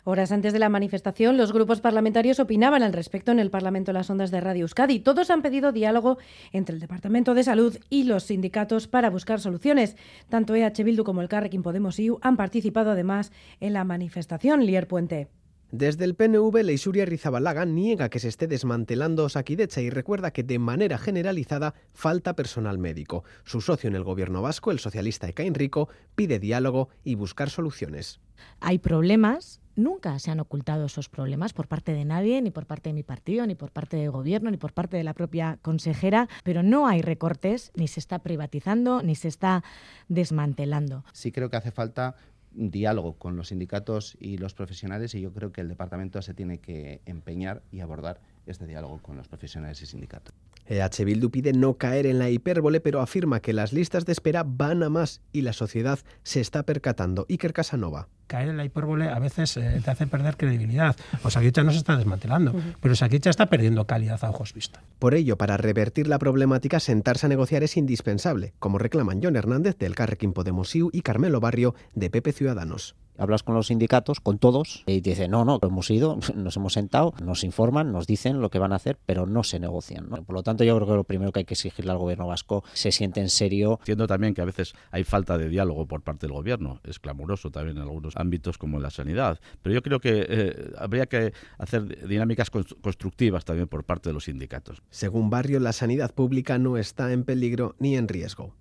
Horas 0.09 0.31
antes 0.31 0.53
de 0.53 0.59
la 0.59 0.69
manifestación, 0.69 1.37
los 1.37 1.53
grupos 1.53 1.81
parlamentarios 1.81 2.39
opinaban 2.39 2.81
al 2.81 2.93
respecto 2.93 3.31
en 3.31 3.37
el 3.37 3.51
Parlamento 3.51 3.89
de 3.91 3.93
las 3.93 4.09
Ondas 4.09 4.31
de 4.31 4.41
Radio 4.41 4.63
Euskadi. 4.63 4.99
Todos 5.01 5.29
han 5.29 5.43
pedido 5.43 5.71
diálogo 5.71 6.17
entre 6.51 6.73
el 6.73 6.81
Departamento 6.81 7.35
de 7.35 7.43
Salud 7.43 7.77
y 7.91 8.05
los 8.05 8.23
sindicatos 8.23 8.87
para 8.87 9.11
buscar 9.11 9.39
soluciones. 9.39 9.95
Tanto 10.27 10.55
EH 10.55 10.83
Bildu 10.83 11.03
como 11.03 11.21
el 11.21 11.29
Carrequín 11.29 11.61
Podemos 11.61 11.99
IU 11.99 12.17
han 12.23 12.37
participado 12.37 12.89
además 12.89 13.31
en 13.59 13.73
la 13.73 13.83
manifestación. 13.83 14.65
Lier 14.65 14.87
Puente. 14.87 15.27
Desde 15.71 16.05
el 16.05 16.15
PNV, 16.15 16.63
Leisuria 16.63 17.05
Rizabalaga 17.05 17.63
niega 17.63 18.09
que 18.09 18.17
se 18.17 18.29
esté 18.29 18.47
desmantelando 18.47 19.25
Osakidecha 19.25 19.81
y 19.81 19.91
recuerda 19.91 20.31
que 20.31 20.41
de 20.41 20.57
manera 20.57 20.97
generalizada 20.97 21.75
falta 21.93 22.35
personal 22.35 22.79
médico. 22.79 23.23
Su 23.43 23.61
socio 23.61 23.87
en 23.87 23.95
el 23.95 24.03
gobierno 24.03 24.41
vasco, 24.41 24.71
el 24.71 24.79
socialista 24.79 25.29
Ekain 25.29 25.53
Rico, 25.53 25.87
pide 26.15 26.39
diálogo 26.39 26.89
y 27.03 27.13
buscar 27.13 27.51
soluciones. 27.51 28.19
Hay 28.61 28.79
problemas, 28.79 29.61
nunca 29.79 30.17
se 30.19 30.31
han 30.31 30.39
ocultado 30.39 30.85
esos 30.85 31.09
problemas 31.09 31.53
por 31.53 31.67
parte 31.67 31.93
de 31.93 32.05
nadie, 32.05 32.41
ni 32.41 32.51
por 32.51 32.65
parte 32.65 32.89
de 32.89 32.93
mi 32.93 33.03
partido, 33.03 33.47
ni 33.47 33.55
por 33.55 33.71
parte 33.71 33.97
del 33.97 34.11
gobierno, 34.11 34.51
ni 34.51 34.57
por 34.57 34.73
parte 34.73 34.97
de 34.97 35.03
la 35.03 35.13
propia 35.13 35.57
consejera, 35.61 36.27
pero 36.43 36.63
no 36.63 36.87
hay 36.87 37.01
recortes, 37.01 37.71
ni 37.75 37.87
se 37.87 37.99
está 37.99 38.19
privatizando, 38.19 39.01
ni 39.01 39.15
se 39.15 39.27
está 39.27 39.63
desmantelando. 40.07 41.03
Sí 41.13 41.31
creo 41.31 41.49
que 41.49 41.57
hace 41.57 41.71
falta 41.71 42.15
diálogo 42.51 43.13
con 43.13 43.35
los 43.35 43.49
sindicatos 43.49 44.17
y 44.19 44.37
los 44.37 44.53
profesionales 44.53 45.13
y 45.15 45.21
yo 45.21 45.31
creo 45.31 45.51
que 45.51 45.61
el 45.61 45.69
departamento 45.69 46.21
se 46.21 46.33
tiene 46.33 46.59
que 46.59 47.01
empeñar 47.05 47.61
y 47.71 47.79
abordar 47.79 48.19
este 48.45 48.65
diálogo 48.65 48.99
con 48.99 49.17
los 49.17 49.27
profesionales 49.27 49.81
y 49.81 49.85
sindicatos. 49.85 50.33
EH 50.69 51.03
Bildu 51.03 51.31
pide 51.31 51.51
no 51.51 51.73
caer 51.73 52.05
en 52.05 52.19
la 52.19 52.29
hipérbole, 52.29 52.79
pero 52.79 53.01
afirma 53.01 53.41
que 53.41 53.53
las 53.53 53.73
listas 53.73 54.05
de 54.05 54.11
espera 54.11 54.43
van 54.45 54.83
a 54.83 54.89
más 54.89 55.21
y 55.33 55.41
la 55.41 55.53
sociedad 55.53 55.99
se 56.23 56.39
está 56.39 56.63
percatando. 56.63 57.25
Iker 57.29 57.53
Casanova 57.53 58.07
caer 58.29 58.49
en 58.49 58.57
la 58.57 58.63
hipérbole 58.63 59.09
a 59.09 59.17
veces 59.17 59.57
eh, 59.57 59.81
te 59.83 59.89
hace 59.89 60.05
perder 60.05 60.37
credibilidad. 60.37 60.95
Osakicha 61.23 61.63
no 61.63 61.71
se 61.71 61.79
está 61.79 61.97
desmantelando, 61.97 62.53
pero 62.79 62.93
Osakicha 62.93 63.31
está 63.31 63.47
perdiendo 63.47 63.87
calidad 63.87 64.23
a 64.23 64.29
ojos 64.29 64.53
vista. 64.53 64.83
Por 64.99 65.15
ello, 65.15 65.35
para 65.35 65.57
revertir 65.57 66.07
la 66.07 66.19
problemática, 66.19 66.79
sentarse 66.79 67.25
a 67.25 67.29
negociar 67.29 67.63
es 67.63 67.75
indispensable, 67.75 68.53
como 68.59 68.77
reclaman 68.77 69.19
John 69.23 69.35
Hernández 69.35 69.79
del 69.79 69.95
Carrequín 69.95 70.33
Podemos 70.33 70.75
y 70.75 71.01
Carmelo 71.01 71.39
Barrio 71.39 71.73
de 71.95 72.11
Pepe 72.11 72.31
Ciudadanos 72.31 72.95
hablas 73.19 73.43
con 73.43 73.55
los 73.55 73.67
sindicatos, 73.67 74.19
con 74.19 74.39
todos, 74.39 74.83
y 74.87 75.01
te 75.01 75.11
dicen, 75.11 75.31
no, 75.31 75.45
no, 75.45 75.59
hemos 75.61 75.89
ido, 75.91 76.17
nos 76.35 76.57
hemos 76.57 76.73
sentado, 76.73 77.13
nos 77.23 77.43
informan, 77.43 77.91
nos 77.91 78.07
dicen 78.07 78.41
lo 78.41 78.49
que 78.49 78.59
van 78.59 78.73
a 78.73 78.75
hacer, 78.75 78.97
pero 79.05 79.25
no 79.25 79.43
se 79.43 79.59
negocian. 79.59 80.07
Por 80.07 80.33
lo 80.33 80.43
tanto, 80.43 80.63
yo 80.63 80.75
creo 80.75 80.87
que 80.87 80.93
lo 80.93 81.03
primero 81.03 81.31
que 81.31 81.39
hay 81.39 81.45
que 81.45 81.53
exigirle 81.53 81.91
al 81.91 81.97
gobierno 81.97 82.27
vasco 82.27 82.63
se 82.73 82.91
siente 82.91 83.19
en 83.19 83.29
serio. 83.29 83.77
Entiendo 83.81 84.07
también 84.07 84.33
que 84.33 84.41
a 84.41 84.45
veces 84.45 84.73
hay 84.91 85.03
falta 85.03 85.37
de 85.37 85.49
diálogo 85.49 85.85
por 85.85 86.01
parte 86.01 86.27
del 86.27 86.33
gobierno, 86.33 86.79
es 86.83 86.99
clamoroso 86.99 87.51
también 87.51 87.77
en 87.77 87.83
algunos 87.83 88.15
ámbitos 88.15 88.57
como 88.57 88.77
en 88.77 88.83
la 88.83 88.89
sanidad, 88.89 89.39
pero 89.61 89.75
yo 89.75 89.81
creo 89.81 89.99
que 89.99 90.25
eh, 90.27 90.71
habría 90.77 91.05
que 91.05 91.33
hacer 91.57 92.07
dinámicas 92.07 92.49
constructivas 92.49 93.45
también 93.45 93.67
por 93.67 93.83
parte 93.83 94.09
de 94.09 94.13
los 94.13 94.25
sindicatos. 94.25 94.81
Según 94.89 95.29
Barrio, 95.29 95.59
la 95.59 95.73
sanidad 95.73 96.13
pública 96.13 96.57
no 96.57 96.77
está 96.77 97.11
en 97.11 97.23
peligro 97.23 97.75
ni 97.79 97.95
en 97.95 98.07
riesgo. 98.07 98.53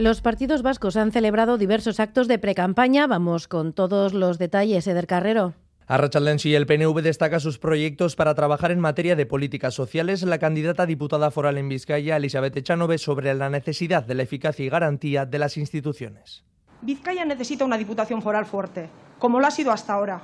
Los 0.00 0.22
partidos 0.22 0.62
vascos 0.62 0.96
han 0.96 1.12
celebrado 1.12 1.58
diversos 1.58 2.00
actos 2.00 2.26
de 2.26 2.38
precampaña. 2.38 3.06
Vamos 3.06 3.46
con 3.48 3.74
todos 3.74 4.14
los 4.14 4.38
detalles, 4.38 4.86
Eder 4.86 5.06
Carrero. 5.06 5.52
A 5.86 5.98
Rachaldensi, 5.98 6.54
el 6.54 6.64
PNV 6.64 7.02
destaca 7.02 7.38
sus 7.38 7.58
proyectos 7.58 8.16
para 8.16 8.34
trabajar 8.34 8.70
en 8.70 8.80
materia 8.80 9.14
de 9.14 9.26
políticas 9.26 9.74
sociales. 9.74 10.22
La 10.22 10.38
candidata 10.38 10.86
diputada 10.86 11.30
foral 11.30 11.58
en 11.58 11.68
Vizcaya, 11.68 12.16
Elizabeth 12.16 12.56
Echanove, 12.56 12.96
sobre 12.96 13.34
la 13.34 13.50
necesidad 13.50 14.02
de 14.02 14.14
la 14.14 14.22
eficacia 14.22 14.64
y 14.64 14.70
garantía 14.70 15.26
de 15.26 15.38
las 15.38 15.58
instituciones. 15.58 16.44
Vizcaya 16.80 17.26
necesita 17.26 17.66
una 17.66 17.76
diputación 17.76 18.22
foral 18.22 18.46
fuerte, 18.46 18.88
como 19.18 19.38
lo 19.38 19.46
ha 19.46 19.50
sido 19.50 19.70
hasta 19.70 19.92
ahora, 19.92 20.22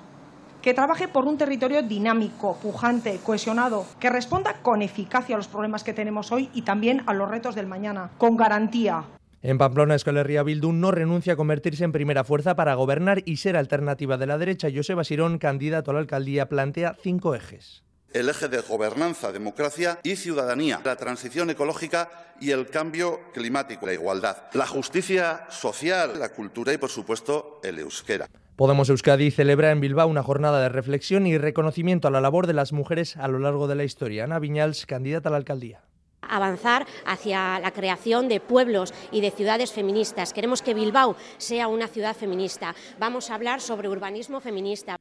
que 0.62 0.72
trabaje 0.72 1.06
por 1.06 1.26
un 1.26 1.36
territorio 1.36 1.82
dinámico, 1.82 2.56
pujante, 2.62 3.20
cohesionado, 3.22 3.84
que 4.00 4.08
responda 4.08 4.54
con 4.62 4.80
eficacia 4.80 5.34
a 5.34 5.38
los 5.38 5.48
problemas 5.48 5.84
que 5.84 5.92
tenemos 5.92 6.32
hoy 6.32 6.48
y 6.54 6.62
también 6.62 7.02
a 7.04 7.12
los 7.12 7.28
retos 7.28 7.54
del 7.54 7.66
mañana, 7.66 8.08
con 8.16 8.38
garantía, 8.38 9.04
en 9.46 9.58
Pamplona, 9.58 9.94
Escolerría 9.94 10.42
Bildu 10.42 10.72
no 10.72 10.90
renuncia 10.90 11.34
a 11.34 11.36
convertirse 11.36 11.84
en 11.84 11.92
primera 11.92 12.24
fuerza 12.24 12.56
para 12.56 12.74
gobernar 12.74 13.22
y 13.26 13.36
ser 13.36 13.56
alternativa 13.56 14.16
de 14.16 14.26
la 14.26 14.38
derecha. 14.38 14.68
Joseba 14.74 15.04
Sirón, 15.04 15.38
candidato 15.38 15.92
a 15.92 15.94
la 15.94 16.00
alcaldía, 16.00 16.48
plantea 16.48 16.96
cinco 17.00 17.32
ejes 17.32 17.84
el 18.12 18.30
eje 18.30 18.48
de 18.48 18.60
gobernanza, 18.62 19.30
democracia 19.30 20.00
y 20.02 20.16
ciudadanía, 20.16 20.80
la 20.82 20.96
transición 20.96 21.50
ecológica 21.50 22.08
y 22.40 22.50
el 22.50 22.68
cambio 22.68 23.20
climático, 23.34 23.84
la 23.84 23.92
igualdad, 23.92 24.36
la 24.54 24.66
justicia 24.66 25.44
social, 25.50 26.18
la 26.18 26.30
cultura 26.30 26.72
y, 26.72 26.78
por 26.78 26.88
supuesto, 26.88 27.60
el 27.62 27.78
euskera. 27.78 28.26
Podemos 28.56 28.88
Euskadi 28.88 29.30
celebra 29.30 29.70
en 29.70 29.80
Bilbao 29.80 30.08
una 30.08 30.22
jornada 30.22 30.62
de 30.62 30.70
reflexión 30.70 31.26
y 31.26 31.36
reconocimiento 31.36 32.08
a 32.08 32.10
la 32.10 32.22
labor 32.22 32.46
de 32.46 32.54
las 32.54 32.72
mujeres 32.72 33.18
a 33.18 33.28
lo 33.28 33.38
largo 33.38 33.68
de 33.68 33.74
la 33.74 33.84
historia. 33.84 34.24
Ana 34.24 34.38
Viñals, 34.38 34.86
candidata 34.86 35.28
a 35.28 35.32
la 35.32 35.38
alcaldía 35.38 35.82
avanzar 36.22 36.86
hacia 37.04 37.58
la 37.60 37.70
creación 37.72 38.28
de 38.28 38.40
pueblos 38.40 38.92
y 39.10 39.20
de 39.20 39.30
ciudades 39.30 39.72
feministas. 39.72 40.32
Queremos 40.32 40.62
que 40.62 40.74
Bilbao 40.74 41.16
sea 41.38 41.68
una 41.68 41.88
ciudad 41.88 42.16
feminista. 42.16 42.74
Vamos 42.98 43.30
a 43.30 43.34
hablar 43.34 43.60
sobre 43.60 43.88
urbanismo 43.88 44.40
feminista. 44.40 44.96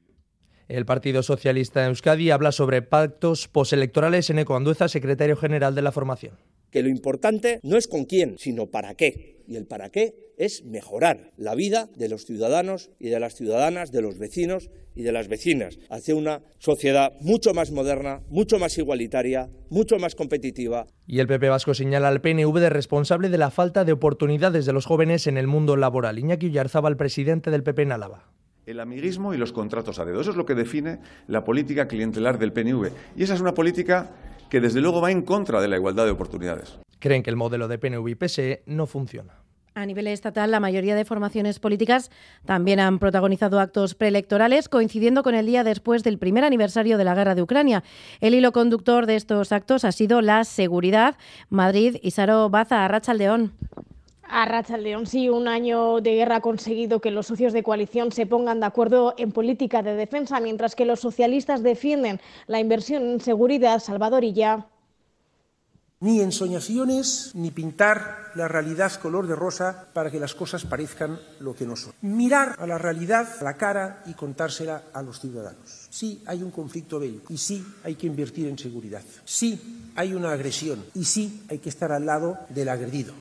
El 0.67 0.86
Partido 0.86 1.22
Socialista 1.22 1.81
de 1.81 1.88
Euskadi 1.88 2.31
habla 2.31 2.51
sobre 2.51 2.81
pactos 2.81 3.48
postelectorales 3.48 4.29
en 4.31 4.39
Ecoandueza, 4.39 4.88
secretario 4.88 5.38
general 5.38 5.75
de 5.75 5.84
la 5.84 5.91
formación. 5.91 6.38
Que 6.75 6.84
lo 6.84 6.89
importante 6.89 7.62
no 7.63 7.77
es 7.77 7.88
con 7.88 8.03
quién, 8.03 8.38
sino 8.38 8.65
para 8.65 8.96
qué. 8.96 9.38
Y 9.48 9.55
el 9.55 9.65
para 9.65 9.91
qué 9.91 10.34
es 10.38 10.65
mejorar 10.65 11.32
la 11.38 11.55
vida 11.55 11.88
de 11.96 12.10
los 12.10 12.25
ciudadanos 12.25 12.91
y 13.00 13.08
de 13.08 13.17
las 13.17 13.34
ciudadanas, 13.36 13.94
de 13.94 14.01
los 14.01 14.20
vecinos 14.20 14.70
y 14.94 15.03
de 15.03 15.13
las 15.13 15.29
vecinas, 15.29 15.79
hacia 15.89 16.15
una 16.15 16.41
sociedad 16.60 17.13
mucho 17.22 17.53
más 17.53 17.72
moderna, 17.72 18.24
mucho 18.27 18.60
más 18.60 18.77
igualitaria, 18.77 19.50
mucho 19.70 20.00
más 20.00 20.15
competitiva. 20.15 20.86
Y 21.08 21.20
el 21.20 21.27
PP 21.27 21.48
Vasco 21.48 21.74
señala 21.74 22.10
al 22.10 22.20
PNV 22.20 22.60
de 22.60 22.70
responsable 22.70 23.29
de 23.29 23.38
la 23.38 23.51
falta 23.51 23.86
de 23.86 23.94
oportunidades 23.94 24.65
de 24.65 24.74
los 24.74 24.86
jóvenes 24.86 25.27
en 25.27 25.38
el 25.38 25.48
mundo 25.48 25.77
laboral. 25.77 26.20
Iñaki 26.20 26.51
el 26.58 26.98
presidente 26.98 27.51
del 27.51 27.63
PP 27.63 27.84
en 27.84 27.94
Álava 27.94 28.36
el 28.65 28.79
amiguismo 28.79 29.34
y 29.34 29.38
los 29.38 29.51
contratos 29.51 30.00
a 30.00 30.05
dedo. 30.05 30.22
Eso 30.22 30.32
es 30.32 30.38
lo 30.38 30.46
que 30.46 30.55
define 30.55 31.00
la 31.27 31.44
política 31.44 31.88
clientelar 31.88 32.39
del 32.39 32.51
PNV. 32.51 32.89
Y 33.15 33.24
esa 33.24 33.36
es 33.36 33.41
una 33.41 33.53
política 33.53 34.10
que 34.50 34.62
desde 34.62 34.82
luego 34.82 35.02
va 35.02 35.12
en 35.12 35.22
contra 35.22 35.62
de 35.62 35.68
la 35.68 35.78
igualdad 35.78 36.06
de 36.06 36.12
oportunidades. 36.12 36.78
Creen 37.00 37.24
que 37.24 37.30
el 37.30 37.36
modelo 37.36 37.68
de 37.68 37.78
PNV 37.78 38.08
y 38.10 38.16
PSE 38.16 38.64
no 38.66 38.88
funciona. 38.88 39.46
A 39.78 39.86
nivel 39.86 40.08
estatal, 40.08 40.52
la 40.52 40.62
mayoría 40.62 40.96
de 40.96 41.04
formaciones 41.04 41.60
políticas 41.60 42.10
también 42.46 42.80
han 42.80 42.98
protagonizado 42.98 43.60
actos 43.60 43.94
preelectorales, 43.94 44.70
coincidiendo 44.70 45.22
con 45.22 45.36
el 45.36 45.46
día 45.46 45.66
después 45.66 46.02
del 46.02 46.18
primer 46.18 46.46
aniversario 46.46 46.98
de 46.98 47.04
la 47.04 47.14
guerra 47.14 47.36
de 47.36 47.42
Ucrania. 47.42 47.84
El 48.22 48.36
hilo 48.36 48.54
conductor 48.54 49.06
de 49.06 49.18
estos 49.18 49.52
actos 49.52 49.84
ha 49.84 49.92
sido 49.92 50.22
la 50.22 50.46
seguridad. 50.46 51.18
Madrid 51.50 51.98
y 52.02 52.12
Saro 52.12 52.50
Baza, 52.50 52.86
Arrachaldeón. 52.86 53.52
A 54.27 54.77
León, 54.77 55.05
sí, 55.05 55.29
un 55.29 55.48
año 55.48 56.01
de 56.01 56.15
guerra 56.15 56.38
ha 56.38 56.41
conseguido 56.41 57.00
que 57.00 57.12
los 57.12 57.27
socios 57.27 57.53
de 57.53 57.63
coalición 57.63 58.12
se 58.12 58.25
pongan 58.25 58.60
de 58.60 58.65
acuerdo 58.65 59.13
en 59.17 59.32
política 59.32 59.84
de 59.84 59.96
defensa, 59.96 60.39
mientras 60.39 60.75
que 60.75 60.86
los 60.86 61.00
socialistas 61.00 61.63
defienden 61.63 62.20
la 62.48 62.60
inversión 62.60 63.03
en 63.03 63.22
seguridad. 63.22 63.79
Salvador 63.79 64.24
y 64.24 64.34
ya. 64.34 64.67
Ni 66.01 66.20
ensoñaciones, 66.22 67.32
ni 67.36 67.51
pintar 67.51 68.32
la 68.36 68.48
realidad 68.48 68.91
color 68.94 69.27
de 69.27 69.36
rosa 69.36 69.88
para 69.94 70.12
que 70.12 70.20
las 70.20 70.36
cosas 70.36 70.65
parezcan 70.65 71.20
lo 71.39 71.55
que 71.55 71.65
no 71.65 71.75
son. 71.75 71.94
Mirar 72.01 72.55
a 72.60 72.67
la 72.67 72.77
realidad 72.77 73.27
a 73.39 73.44
la 73.44 73.55
cara 73.55 74.03
y 74.05 74.13
contársela 74.13 74.84
a 74.94 75.01
los 75.01 75.20
ciudadanos. 75.20 75.88
Sí 75.89 76.22
hay 76.25 76.44
un 76.44 76.51
conflicto 76.51 77.00
bélico 77.00 77.32
y 77.32 77.38
sí 77.38 77.65
hay 77.84 77.96
que 77.96 78.08
invertir 78.08 78.48
en 78.48 78.58
seguridad. 78.58 79.01
Sí 79.24 79.91
hay 79.96 80.13
una 80.13 80.32
agresión 80.34 80.84
y 80.94 81.05
sí 81.05 81.44
hay 81.50 81.60
que 81.60 81.70
estar 81.70 81.91
al 81.91 82.05
lado 82.05 82.39
del 82.50 82.70
agredido. 82.70 83.13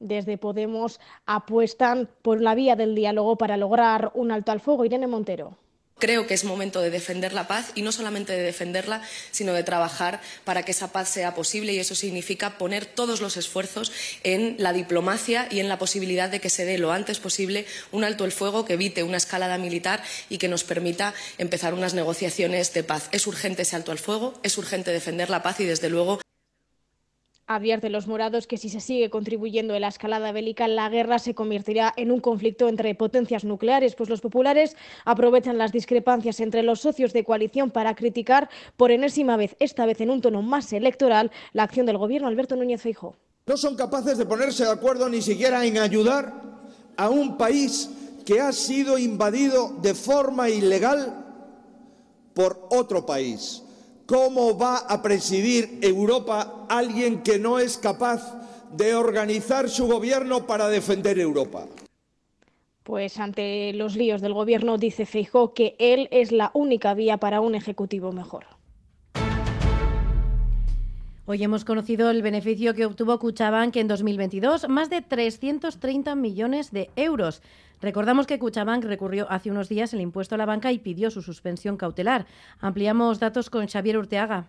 Desde 0.00 0.38
Podemos 0.38 1.00
apuestan 1.26 2.08
por 2.22 2.40
la 2.40 2.54
vía 2.54 2.76
del 2.76 2.94
diálogo 2.94 3.36
para 3.36 3.56
lograr 3.56 4.12
un 4.14 4.30
alto 4.30 4.52
al 4.52 4.60
fuego. 4.60 4.84
Irene 4.84 5.06
Montero. 5.06 5.56
Creo 5.98 6.28
que 6.28 6.34
es 6.34 6.44
momento 6.44 6.80
de 6.80 6.90
defender 6.90 7.32
la 7.32 7.48
paz 7.48 7.72
y 7.74 7.82
no 7.82 7.90
solamente 7.90 8.32
de 8.32 8.44
defenderla, 8.44 9.02
sino 9.32 9.52
de 9.52 9.64
trabajar 9.64 10.20
para 10.44 10.62
que 10.62 10.70
esa 10.70 10.92
paz 10.92 11.08
sea 11.08 11.34
posible 11.34 11.72
y 11.72 11.80
eso 11.80 11.96
significa 11.96 12.56
poner 12.56 12.86
todos 12.86 13.20
los 13.20 13.36
esfuerzos 13.36 13.90
en 14.22 14.54
la 14.58 14.72
diplomacia 14.72 15.48
y 15.50 15.58
en 15.58 15.68
la 15.68 15.80
posibilidad 15.80 16.28
de 16.28 16.40
que 16.40 16.50
se 16.50 16.64
dé 16.64 16.78
lo 16.78 16.92
antes 16.92 17.18
posible 17.18 17.66
un 17.90 18.04
alto 18.04 18.24
el 18.24 18.30
fuego 18.30 18.64
que 18.64 18.74
evite 18.74 19.02
una 19.02 19.16
escalada 19.16 19.58
militar 19.58 20.00
y 20.28 20.38
que 20.38 20.46
nos 20.46 20.62
permita 20.62 21.14
empezar 21.36 21.74
unas 21.74 21.94
negociaciones 21.94 22.72
de 22.72 22.84
paz. 22.84 23.08
Es 23.10 23.26
urgente 23.26 23.62
ese 23.62 23.74
alto 23.74 23.90
al 23.90 23.98
fuego, 23.98 24.34
es 24.44 24.56
urgente 24.56 24.92
defender 24.92 25.30
la 25.30 25.42
paz 25.42 25.58
y 25.58 25.64
desde 25.64 25.90
luego 25.90 26.20
Advierte 27.50 27.88
los 27.88 28.06
morados 28.06 28.46
que 28.46 28.58
si 28.58 28.68
se 28.68 28.78
sigue 28.78 29.08
contribuyendo 29.08 29.74
en 29.74 29.80
la 29.80 29.88
escalada 29.88 30.32
bélica, 30.32 30.68
la 30.68 30.90
guerra 30.90 31.18
se 31.18 31.34
convertirá 31.34 31.94
en 31.96 32.12
un 32.12 32.20
conflicto 32.20 32.68
entre 32.68 32.94
potencias 32.94 33.42
nucleares, 33.42 33.94
pues 33.94 34.10
los 34.10 34.20
populares 34.20 34.76
aprovechan 35.06 35.56
las 35.56 35.72
discrepancias 35.72 36.40
entre 36.40 36.62
los 36.62 36.80
socios 36.80 37.14
de 37.14 37.24
coalición 37.24 37.70
para 37.70 37.94
criticar 37.94 38.50
por 38.76 38.90
enésima 38.90 39.38
vez, 39.38 39.56
esta 39.60 39.86
vez 39.86 39.98
en 40.02 40.10
un 40.10 40.20
tono 40.20 40.42
más 40.42 40.74
electoral, 40.74 41.30
la 41.54 41.62
acción 41.62 41.86
del 41.86 41.96
gobierno 41.96 42.28
Alberto 42.28 42.54
Núñez 42.54 42.82
Feijóo. 42.82 43.16
No 43.46 43.56
son 43.56 43.76
capaces 43.76 44.18
de 44.18 44.26
ponerse 44.26 44.64
de 44.64 44.70
acuerdo 44.70 45.08
ni 45.08 45.22
siquiera 45.22 45.64
en 45.64 45.78
ayudar 45.78 46.34
a 46.98 47.08
un 47.08 47.38
país 47.38 47.88
que 48.26 48.42
ha 48.42 48.52
sido 48.52 48.98
invadido 48.98 49.70
de 49.80 49.94
forma 49.94 50.50
ilegal 50.50 51.24
por 52.34 52.68
otro 52.68 53.06
país. 53.06 53.62
¿Cómo 54.08 54.56
va 54.56 54.78
a 54.78 55.02
presidir 55.02 55.80
Europa 55.82 56.64
alguien 56.70 57.22
que 57.22 57.38
no 57.38 57.58
es 57.58 57.76
capaz 57.76 58.22
de 58.72 58.94
organizar 58.94 59.68
su 59.68 59.86
gobierno 59.86 60.46
para 60.46 60.70
defender 60.70 61.18
Europa? 61.18 61.66
Pues 62.84 63.18
ante 63.20 63.74
los 63.74 63.96
líos 63.96 64.22
del 64.22 64.32
gobierno 64.32 64.78
dice 64.78 65.04
Feijó 65.04 65.52
que 65.52 65.76
él 65.78 66.08
es 66.10 66.32
la 66.32 66.50
única 66.54 66.94
vía 66.94 67.18
para 67.18 67.42
un 67.42 67.54
ejecutivo 67.54 68.10
mejor. 68.12 68.46
Hoy 71.26 71.44
hemos 71.44 71.66
conocido 71.66 72.08
el 72.08 72.22
beneficio 72.22 72.72
que 72.72 72.86
obtuvo 72.86 73.18
Cuchabank 73.18 73.76
en 73.76 73.88
2022, 73.88 74.70
más 74.70 74.88
de 74.88 75.02
330 75.02 76.14
millones 76.14 76.70
de 76.70 76.88
euros. 76.96 77.42
Recordamos 77.80 78.26
que 78.26 78.38
Cuchabank 78.38 78.84
recurrió 78.84 79.30
hace 79.30 79.50
unos 79.50 79.68
días 79.68 79.94
el 79.94 80.00
impuesto 80.00 80.34
a 80.34 80.38
la 80.38 80.46
banca 80.46 80.72
y 80.72 80.78
pidió 80.78 81.10
su 81.10 81.22
suspensión 81.22 81.76
cautelar. 81.76 82.26
Ampliamos 82.60 83.20
datos 83.20 83.50
con 83.50 83.68
Xavier 83.68 83.98
Urteaga. 83.98 84.48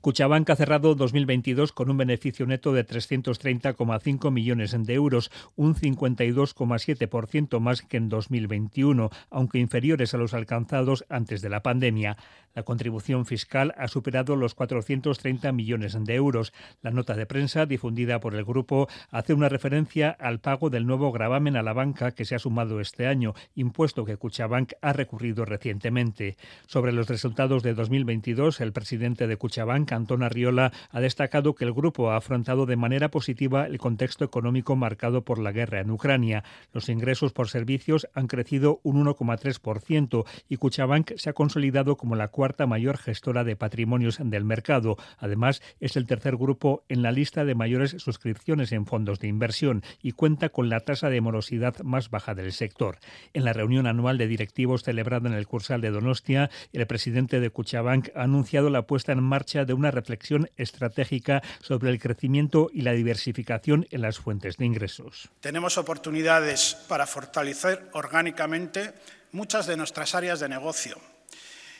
Cuchabank 0.00 0.48
ha 0.48 0.56
cerrado 0.56 0.94
2022 0.94 1.72
con 1.72 1.90
un 1.90 1.98
beneficio 1.98 2.46
neto 2.46 2.72
de 2.72 2.86
330,5 2.86 4.30
millones 4.30 4.74
de 4.74 4.94
euros, 4.94 5.30
un 5.56 5.74
52,7% 5.74 7.60
más 7.60 7.82
que 7.82 7.98
en 7.98 8.08
2021, 8.08 9.10
aunque 9.28 9.58
inferiores 9.58 10.14
a 10.14 10.16
los 10.16 10.32
alcanzados 10.32 11.04
antes 11.10 11.42
de 11.42 11.50
la 11.50 11.62
pandemia. 11.62 12.16
La 12.54 12.64
contribución 12.64 13.26
fiscal 13.26 13.74
ha 13.76 13.88
superado 13.88 14.36
los 14.36 14.54
430 14.54 15.52
millones 15.52 15.96
de 16.02 16.14
euros. 16.14 16.52
La 16.82 16.90
nota 16.90 17.14
de 17.14 17.26
prensa 17.26 17.66
difundida 17.66 18.18
por 18.20 18.34
el 18.34 18.44
grupo 18.44 18.88
hace 19.10 19.34
una 19.34 19.48
referencia 19.48 20.10
al 20.10 20.40
pago 20.40 20.68
del 20.68 20.86
nuevo 20.86 21.12
gravamen 21.12 21.56
a 21.56 21.62
la 21.62 21.74
banca 21.74 22.10
que 22.12 22.24
se 22.24 22.34
ha 22.34 22.40
sumado 22.40 22.80
este 22.80 23.06
año, 23.06 23.34
impuesto 23.54 24.04
que 24.04 24.16
Cuchabank 24.16 24.72
ha 24.80 24.92
recurrido 24.92 25.44
recientemente. 25.44 26.36
Sobre 26.66 26.92
los 26.92 27.08
resultados 27.08 27.62
de 27.62 27.74
2022, 27.74 28.60
el 28.60 28.72
presidente 28.72 29.28
de 29.28 29.36
Cuchabank, 29.36 29.89
Antón 29.96 30.22
Arriola, 30.22 30.72
ha 30.90 31.00
destacado 31.00 31.54
que 31.54 31.64
el 31.64 31.72
grupo 31.72 32.10
ha 32.10 32.16
afrontado 32.16 32.66
de 32.66 32.76
manera 32.76 33.10
positiva 33.10 33.66
el 33.66 33.78
contexto 33.78 34.24
económico 34.24 34.76
marcado 34.76 35.24
por 35.24 35.38
la 35.38 35.52
guerra 35.52 35.80
en 35.80 35.90
Ucrania. 35.90 36.44
Los 36.72 36.88
ingresos 36.88 37.32
por 37.32 37.48
servicios 37.48 38.08
han 38.14 38.26
crecido 38.26 38.80
un 38.82 39.04
1,3% 39.04 40.24
y 40.48 40.56
Cuchabank 40.56 41.12
se 41.16 41.30
ha 41.30 41.32
consolidado 41.32 41.96
como 41.96 42.16
la 42.16 42.28
cuarta 42.28 42.66
mayor 42.66 42.98
gestora 42.98 43.44
de 43.44 43.56
patrimonios 43.56 44.18
del 44.22 44.44
mercado. 44.44 44.96
Además, 45.18 45.62
es 45.80 45.96
el 45.96 46.06
tercer 46.06 46.36
grupo 46.36 46.84
en 46.88 47.02
la 47.02 47.12
lista 47.12 47.44
de 47.44 47.54
mayores 47.54 47.96
suscripciones 47.98 48.72
en 48.72 48.86
fondos 48.86 49.18
de 49.20 49.28
inversión 49.28 49.82
y 50.02 50.12
cuenta 50.12 50.48
con 50.48 50.68
la 50.68 50.80
tasa 50.80 51.08
de 51.08 51.20
morosidad 51.20 51.78
más 51.80 52.10
baja 52.10 52.34
del 52.34 52.52
sector. 52.52 52.98
En 53.32 53.44
la 53.44 53.52
reunión 53.52 53.86
anual 53.86 54.18
de 54.18 54.26
directivos 54.26 54.82
celebrada 54.82 55.28
en 55.28 55.34
el 55.34 55.46
Cursal 55.46 55.80
de 55.80 55.90
Donostia, 55.90 56.50
el 56.72 56.86
presidente 56.86 57.40
de 57.40 57.50
Cuchabank 57.50 58.08
ha 58.14 58.22
anunciado 58.22 58.70
la 58.70 58.86
puesta 58.86 59.12
en 59.12 59.22
marcha 59.22 59.64
de 59.64 59.74
una 59.80 59.90
reflexión 59.90 60.48
estratégica 60.56 61.42
sobre 61.60 61.90
el 61.90 61.98
crecimiento 61.98 62.70
y 62.72 62.82
la 62.82 62.92
diversificación 62.92 63.86
en 63.90 64.02
las 64.02 64.18
fuentes 64.18 64.56
de 64.58 64.66
ingresos. 64.66 65.30
Tenemos 65.40 65.78
oportunidades 65.78 66.76
para 66.86 67.06
fortalecer 67.06 67.88
orgánicamente 67.92 68.92
muchas 69.32 69.66
de 69.66 69.76
nuestras 69.76 70.14
áreas 70.14 70.38
de 70.40 70.48
negocio 70.48 70.98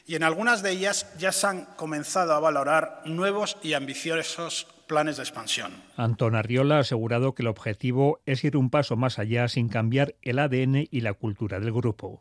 y 0.06 0.14
en 0.14 0.22
algunas 0.22 0.62
de 0.62 0.72
ellas 0.72 1.06
ya 1.18 1.30
se 1.30 1.46
han 1.46 1.64
comenzado 1.76 2.32
a 2.32 2.40
valorar 2.40 3.02
nuevos 3.04 3.58
y 3.62 3.74
ambiciosos 3.74 4.66
planes 4.88 5.18
de 5.18 5.22
expansión. 5.22 5.72
Antón 5.96 6.34
Arriola 6.34 6.78
ha 6.78 6.80
asegurado 6.80 7.34
que 7.34 7.42
el 7.42 7.48
objetivo 7.48 8.20
es 8.26 8.42
ir 8.42 8.56
un 8.56 8.70
paso 8.70 8.96
más 8.96 9.20
allá 9.20 9.46
sin 9.46 9.68
cambiar 9.68 10.16
el 10.22 10.40
ADN 10.40 10.88
y 10.90 11.02
la 11.02 11.14
cultura 11.14 11.60
del 11.60 11.72
grupo. 11.72 12.18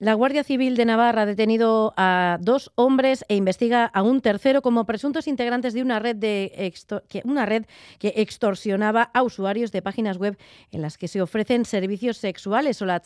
La 0.00 0.14
Guardia 0.14 0.44
Civil 0.44 0.76
de 0.76 0.84
Navarra 0.84 1.22
ha 1.22 1.26
detenido 1.26 1.92
a 1.96 2.38
dos 2.40 2.70
hombres 2.76 3.24
e 3.28 3.34
investiga 3.34 3.84
a 3.84 4.02
un 4.02 4.20
tercero 4.20 4.62
como 4.62 4.86
presuntos 4.86 5.26
integrantes 5.26 5.74
de 5.74 5.82
una 5.82 5.98
red, 5.98 6.14
de 6.14 6.72
que, 7.08 7.22
una 7.24 7.46
red 7.46 7.64
que 7.98 8.14
extorsionaba 8.16 9.10
a 9.12 9.24
usuarios 9.24 9.72
de 9.72 9.82
páginas 9.82 10.16
web 10.16 10.38
en 10.70 10.82
las 10.82 10.98
que 10.98 11.08
se 11.08 11.20
ofrecen 11.20 11.64
servicios 11.64 12.16
sexuales. 12.16 12.80
O 12.80 12.86
la 12.86 13.00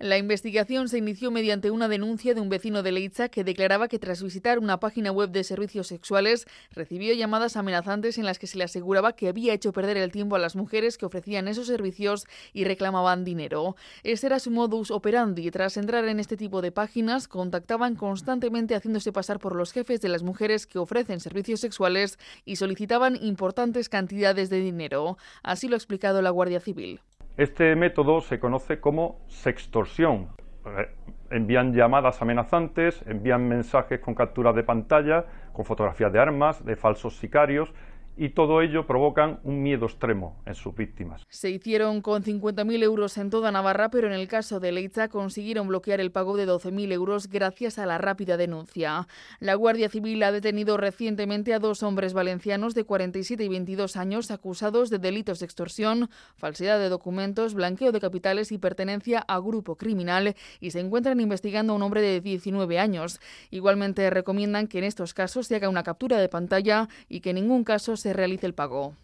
la 0.00 0.16
investigación 0.16 0.88
se 0.88 0.96
inició 0.96 1.30
mediante 1.30 1.70
una 1.70 1.86
denuncia 1.86 2.32
de 2.32 2.40
un 2.40 2.48
vecino 2.48 2.82
de 2.82 2.90
Leitza 2.90 3.28
que 3.28 3.44
declaraba 3.44 3.86
que 3.86 3.98
tras 3.98 4.22
visitar 4.22 4.58
una 4.58 4.80
página 4.80 5.12
web 5.12 5.28
de 5.28 5.44
servicios 5.44 5.88
sexuales 5.88 6.46
recibió 6.70 7.12
llamadas 7.12 7.58
amenazantes 7.58 8.16
en 8.16 8.24
las 8.24 8.38
que 8.38 8.46
se 8.46 8.56
le 8.56 8.64
aseguraba 8.64 9.12
que 9.12 9.28
había 9.28 9.52
hecho 9.52 9.74
perder 9.74 9.98
el 9.98 10.10
tiempo 10.10 10.36
a 10.36 10.38
las 10.38 10.56
mujeres 10.56 10.96
que 10.96 11.04
ofrecían 11.04 11.48
esos 11.48 11.66
servicios 11.66 12.26
y 12.54 12.64
reclamaban 12.64 13.24
dinero. 13.24 13.76
Este 14.02 14.28
era 14.28 14.38
su 14.38 14.50
modus 14.50 14.90
operandi. 14.90 15.50
Tras 15.50 15.76
entrar 15.76 16.06
en 16.06 16.18
este 16.18 16.38
tipo 16.38 16.62
de 16.62 16.72
páginas, 16.72 17.28
contactaban 17.28 17.94
constantemente 17.94 18.74
haciéndose 18.74 19.12
pasar 19.12 19.38
por 19.38 19.54
los 19.54 19.70
jefes 19.70 20.00
de 20.00 20.08
las 20.08 20.22
mujeres 20.22 20.66
que 20.66 20.78
ofrecen 20.78 21.20
servicios 21.20 21.60
sexuales 21.60 22.18
y 22.46 22.56
solicitaban 22.56 23.22
importantes 23.22 23.90
cantidades 23.90 24.48
de 24.48 24.60
dinero. 24.60 25.18
Así 25.42 25.68
lo 25.68 25.74
ha 25.74 25.76
explicado 25.76 26.22
la 26.22 26.30
Guardia 26.30 26.60
Civil. 26.60 27.00
Este 27.40 27.74
método 27.74 28.20
se 28.20 28.38
conoce 28.38 28.80
como 28.80 29.24
sextorsión. 29.26 30.28
Eh, 30.66 30.90
envían 31.30 31.72
llamadas 31.72 32.20
amenazantes, 32.20 33.02
envían 33.06 33.48
mensajes 33.48 33.98
con 33.98 34.14
capturas 34.14 34.54
de 34.54 34.62
pantalla, 34.62 35.24
con 35.54 35.64
fotografías 35.64 36.12
de 36.12 36.18
armas, 36.18 36.62
de 36.66 36.76
falsos 36.76 37.16
sicarios 37.16 37.72
y 38.16 38.30
todo 38.30 38.60
ello 38.62 38.86
provocan 38.86 39.40
un 39.44 39.62
miedo 39.62 39.86
extremo 39.86 40.36
en 40.46 40.54
sus 40.54 40.74
víctimas. 40.74 41.24
Se 41.28 41.50
hicieron 41.50 42.02
con 42.02 42.22
50.000 42.22 42.82
euros 42.82 43.16
en 43.18 43.30
toda 43.30 43.50
Navarra, 43.52 43.90
pero 43.90 44.06
en 44.06 44.12
el 44.12 44.28
caso 44.28 44.60
de 44.60 44.72
Leitza 44.72 45.08
consiguieron 45.08 45.68
bloquear 45.68 46.00
el 46.00 46.10
pago 46.10 46.36
de 46.36 46.46
12.000 46.46 46.92
euros 46.92 47.28
gracias 47.28 47.78
a 47.78 47.86
la 47.86 47.98
rápida 47.98 48.36
denuncia. 48.36 49.06
La 49.38 49.54
Guardia 49.54 49.88
Civil 49.88 50.22
ha 50.22 50.32
detenido 50.32 50.76
recientemente 50.76 51.54
a 51.54 51.58
dos 51.58 51.82
hombres 51.82 52.12
valencianos 52.12 52.74
de 52.74 52.84
47 52.84 53.44
y 53.44 53.48
22 53.48 53.96
años 53.96 54.30
acusados 54.30 54.90
de 54.90 54.98
delitos 54.98 55.40
de 55.40 55.46
extorsión, 55.46 56.10
falsedad 56.36 56.78
de 56.78 56.88
documentos, 56.88 57.54
blanqueo 57.54 57.92
de 57.92 58.00
capitales 58.00 58.52
y 58.52 58.58
pertenencia 58.58 59.20
a 59.20 59.38
grupo 59.38 59.76
criminal 59.76 60.34
y 60.60 60.70
se 60.70 60.80
encuentran 60.80 61.20
investigando 61.20 61.72
a 61.72 61.76
un 61.76 61.82
hombre 61.82 62.02
de 62.02 62.20
19 62.20 62.78
años. 62.78 63.20
Igualmente 63.50 64.10
recomiendan 64.10 64.66
que 64.66 64.78
en 64.78 64.84
estos 64.84 65.14
casos 65.14 65.46
se 65.46 65.56
haga 65.56 65.68
una 65.68 65.82
captura 65.82 66.18
de 66.18 66.28
pantalla 66.28 66.88
y 67.08 67.20
que 67.20 67.30
en 67.30 67.36
ningún 67.36 67.64
caso 67.64 67.96
se 67.96 68.09
realice 68.12 68.46
el 68.46 68.54
pago. 68.54 68.94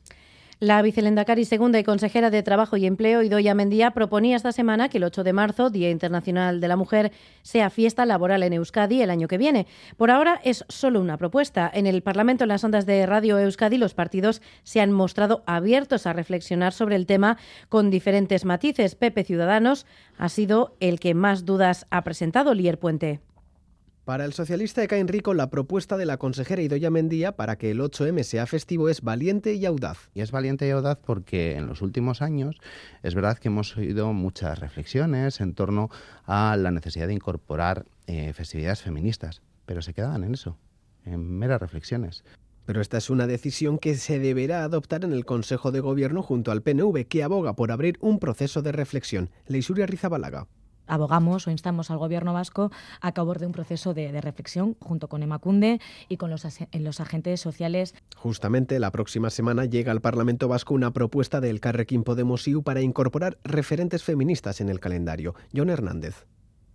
La 0.58 0.80
vicelendacari 0.80 1.44
segunda 1.44 1.78
y 1.78 1.84
consejera 1.84 2.30
de 2.30 2.42
Trabajo 2.42 2.78
y 2.78 2.86
Empleo, 2.86 3.22
Idoia 3.22 3.54
Mendía, 3.54 3.90
proponía 3.90 4.36
esta 4.36 4.52
semana 4.52 4.88
que 4.88 4.96
el 4.96 5.04
8 5.04 5.22
de 5.22 5.34
marzo, 5.34 5.68
Día 5.68 5.90
Internacional 5.90 6.62
de 6.62 6.68
la 6.68 6.76
Mujer, 6.76 7.12
sea 7.42 7.68
fiesta 7.68 8.06
laboral 8.06 8.42
en 8.42 8.54
Euskadi 8.54 9.02
el 9.02 9.10
año 9.10 9.28
que 9.28 9.36
viene. 9.36 9.66
Por 9.98 10.10
ahora 10.10 10.40
es 10.44 10.64
solo 10.70 11.02
una 11.02 11.18
propuesta. 11.18 11.70
En 11.74 11.86
el 11.86 12.02
Parlamento, 12.02 12.44
en 12.44 12.48
las 12.48 12.64
ondas 12.64 12.86
de 12.86 13.04
Radio 13.04 13.38
Euskadi, 13.38 13.76
los 13.76 13.92
partidos 13.92 14.40
se 14.62 14.80
han 14.80 14.92
mostrado 14.92 15.42
abiertos 15.44 16.06
a 16.06 16.14
reflexionar 16.14 16.72
sobre 16.72 16.96
el 16.96 17.04
tema 17.04 17.36
con 17.68 17.90
diferentes 17.90 18.46
matices. 18.46 18.94
Pepe 18.94 19.24
Ciudadanos 19.24 19.84
ha 20.16 20.30
sido 20.30 20.74
el 20.80 21.00
que 21.00 21.12
más 21.12 21.44
dudas 21.44 21.86
ha 21.90 22.02
presentado, 22.02 22.54
Lier 22.54 22.78
Puente. 22.78 23.20
Para 24.06 24.24
el 24.24 24.34
socialista 24.34 24.80
de 24.80 24.86
Caen 24.86 25.08
Rico, 25.08 25.34
la 25.34 25.50
propuesta 25.50 25.96
de 25.96 26.06
la 26.06 26.16
consejera 26.16 26.62
Idoya 26.62 26.90
Mendía 26.90 27.32
para 27.32 27.58
que 27.58 27.72
el 27.72 27.80
8M 27.80 28.22
sea 28.22 28.46
festivo 28.46 28.88
es 28.88 29.00
valiente 29.00 29.54
y 29.54 29.66
audaz. 29.66 30.10
Y 30.14 30.20
es 30.20 30.30
valiente 30.30 30.64
y 30.64 30.70
audaz 30.70 31.00
porque 31.04 31.56
en 31.56 31.66
los 31.66 31.82
últimos 31.82 32.22
años 32.22 32.56
es 33.02 33.16
verdad 33.16 33.36
que 33.36 33.48
hemos 33.48 33.76
oído 33.76 34.12
muchas 34.12 34.60
reflexiones 34.60 35.40
en 35.40 35.54
torno 35.54 35.90
a 36.24 36.56
la 36.56 36.70
necesidad 36.70 37.08
de 37.08 37.14
incorporar 37.14 37.84
eh, 38.06 38.32
festividades 38.32 38.80
feministas, 38.80 39.42
pero 39.64 39.82
se 39.82 39.92
quedaban 39.92 40.22
en 40.22 40.34
eso, 40.34 40.56
en 41.04 41.28
meras 41.28 41.60
reflexiones. 41.60 42.22
Pero 42.64 42.80
esta 42.80 42.98
es 42.98 43.10
una 43.10 43.26
decisión 43.26 43.76
que 43.76 43.96
se 43.96 44.20
deberá 44.20 44.62
adoptar 44.62 45.02
en 45.02 45.14
el 45.14 45.24
Consejo 45.24 45.72
de 45.72 45.80
Gobierno 45.80 46.22
junto 46.22 46.52
al 46.52 46.62
PNV, 46.62 47.08
que 47.08 47.24
aboga 47.24 47.56
por 47.56 47.72
abrir 47.72 47.98
un 48.00 48.20
proceso 48.20 48.62
de 48.62 48.70
reflexión. 48.70 49.30
Leisuria 49.48 49.86
Rizabalaga 49.86 50.46
abogamos 50.86 51.46
o 51.46 51.50
instamos 51.50 51.90
al 51.90 51.98
Gobierno 51.98 52.32
vasco 52.32 52.70
a 53.00 53.12
que 53.12 53.20
de 53.38 53.46
un 53.46 53.52
proceso 53.52 53.94
de, 53.94 54.20
reflexión 54.20 54.76
junto 54.80 55.08
con 55.08 55.22
Emacunde 55.22 55.80
y 56.08 56.16
con 56.16 56.30
los, 56.30 56.46
los, 56.72 57.00
agentes 57.00 57.40
sociales. 57.40 57.94
Justamente 58.16 58.78
la 58.78 58.90
próxima 58.90 59.30
semana 59.30 59.64
llega 59.64 59.92
al 59.92 60.00
Parlamento 60.00 60.48
vasco 60.48 60.74
una 60.74 60.92
propuesta 60.92 61.40
del 61.40 61.60
Carrequín 61.60 62.04
Podemos 62.04 62.46
IU 62.46 62.62
para 62.62 62.80
incorporar 62.80 63.38
referentes 63.44 64.04
feministas 64.04 64.60
en 64.60 64.68
el 64.68 64.80
calendario. 64.80 65.34
John 65.54 65.70
Hernández 65.70 66.26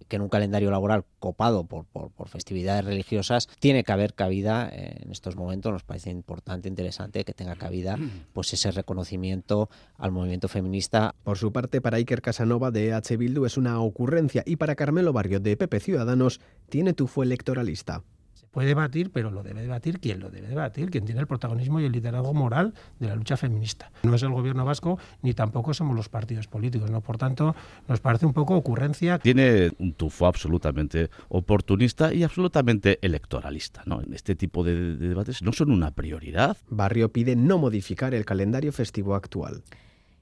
que 0.08 0.16
en 0.18 0.22
un 0.22 0.30
calendario 0.30 0.72
laboral 0.72 1.06
copado 1.20 1.66
por, 1.66 1.86
por, 1.86 2.30
festividades 2.30 2.86
religiosas 2.86 3.48
tiene 3.60 3.84
que 3.84 3.92
haber 3.92 4.14
cabida 4.14 4.70
en 4.72 5.12
estos 5.12 5.36
momentos. 5.36 5.72
Nos 5.72 5.84
parece 5.84 6.10
importante, 6.10 6.70
interesante 6.70 7.24
que 7.24 7.34
tenga 7.34 7.56
cabida 7.56 7.98
pues 8.34 8.54
ese 8.54 8.72
reconocimiento 8.72 9.70
al 9.98 10.12
movimiento 10.12 10.48
feminista. 10.48 11.16
Por 11.24 11.38
su 11.38 11.52
parte, 11.52 11.82
para 11.82 11.98
Iker 11.98 12.22
Casanova 12.22 12.72
de 12.72 12.90
EH 12.90 13.18
Bildu 13.18 13.46
es 13.46 13.58
una 13.58 13.82
ocurrencia 13.82 14.44
y 14.46 14.56
para 14.56 14.76
Carmelo 14.76 15.14
Barrio 15.14 15.40
de 15.40 15.58
PP 15.58 15.80
Ciudadanos 15.80 16.40
tiene 16.70 16.94
tufo 16.94 17.24
electoralista 17.24 18.04
puede 18.52 18.68
debatir, 18.68 19.12
pero 19.12 19.32
lo 19.32 19.44
debe 19.44 19.62
debatir 19.62 20.00
quien 20.00 20.20
lo 20.20 20.30
debe 20.30 20.48
debatir, 20.48 20.92
quien 20.92 21.06
tiene 21.06 21.22
el 21.22 21.28
protagonismo 21.28 21.80
y 21.80 21.86
el 21.86 21.92
liderazgo 21.92 22.34
moral 22.34 22.74
de 23.00 23.08
la 23.08 23.16
lucha 23.16 23.38
feminista. 23.38 23.92
No 24.04 24.16
es 24.16 24.24
el 24.24 24.30
gobierno 24.30 24.66
vasco 24.66 25.00
ni 25.22 25.34
tampoco 25.34 25.74
somos 25.74 25.96
los 25.96 26.10
partidos 26.10 26.48
políticos, 26.48 26.92
¿no? 26.92 27.02
Por 27.02 27.18
tanto, 27.18 27.56
nos 27.88 28.00
parece 28.00 28.26
un 28.26 28.34
poco 28.34 28.56
ocurrencia. 28.56 29.20
Tiene 29.20 29.72
un 29.80 29.94
tufo 29.94 30.26
absolutamente 30.26 31.10
oportunista 31.30 32.14
y 32.14 32.24
absolutamente 32.24 33.00
electoralista, 33.02 33.84
¿no? 33.86 34.02
En 34.02 34.14
este 34.14 34.36
tipo 34.36 34.64
de, 34.64 34.98
de 34.98 35.08
debates 35.08 35.42
no 35.42 35.54
son 35.54 35.72
una 35.72 35.92
prioridad. 35.92 36.58
Barrio 36.70 37.12
pide 37.12 37.36
no 37.36 37.58
modificar 37.58 38.14
el 38.14 38.26
calendario 38.26 38.72
festivo 38.72 39.16
actual. 39.16 39.64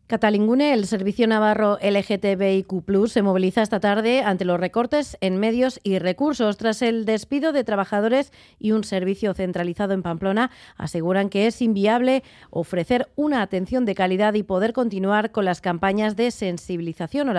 Catalingune, 0.09 0.73
el 0.73 0.87
Servicio 0.87 1.27
Navarro 1.27 1.77
LGTBIQ, 1.83 3.07
se 3.07 3.21
moviliza 3.21 3.61
esta 3.61 3.79
tarde 3.79 4.23
ante 4.23 4.43
los 4.43 4.59
recortes 4.59 5.19
en 5.21 5.37
medios 5.37 5.79
y 5.83 5.99
recursos. 5.99 6.57
Tras 6.57 6.81
el 6.81 7.05
despido 7.05 7.51
de 7.51 7.63
trabajadores 7.63 8.33
y 8.57 8.71
un 8.71 8.83
servicio 8.83 9.35
centralizado 9.35 9.93
en 9.93 10.01
Pamplona, 10.01 10.49
aseguran 10.77 11.29
que 11.29 11.45
es 11.45 11.61
inviable 11.61 12.23
ofrecer 12.49 13.07
una 13.15 13.43
atención 13.43 13.85
de 13.85 13.93
calidad 13.93 14.33
y 14.33 14.41
poder 14.41 14.73
continuar 14.73 15.31
con 15.31 15.45
las 15.45 15.61
campañas 15.61 16.15
de 16.15 16.31
sensibilización. 16.31 17.29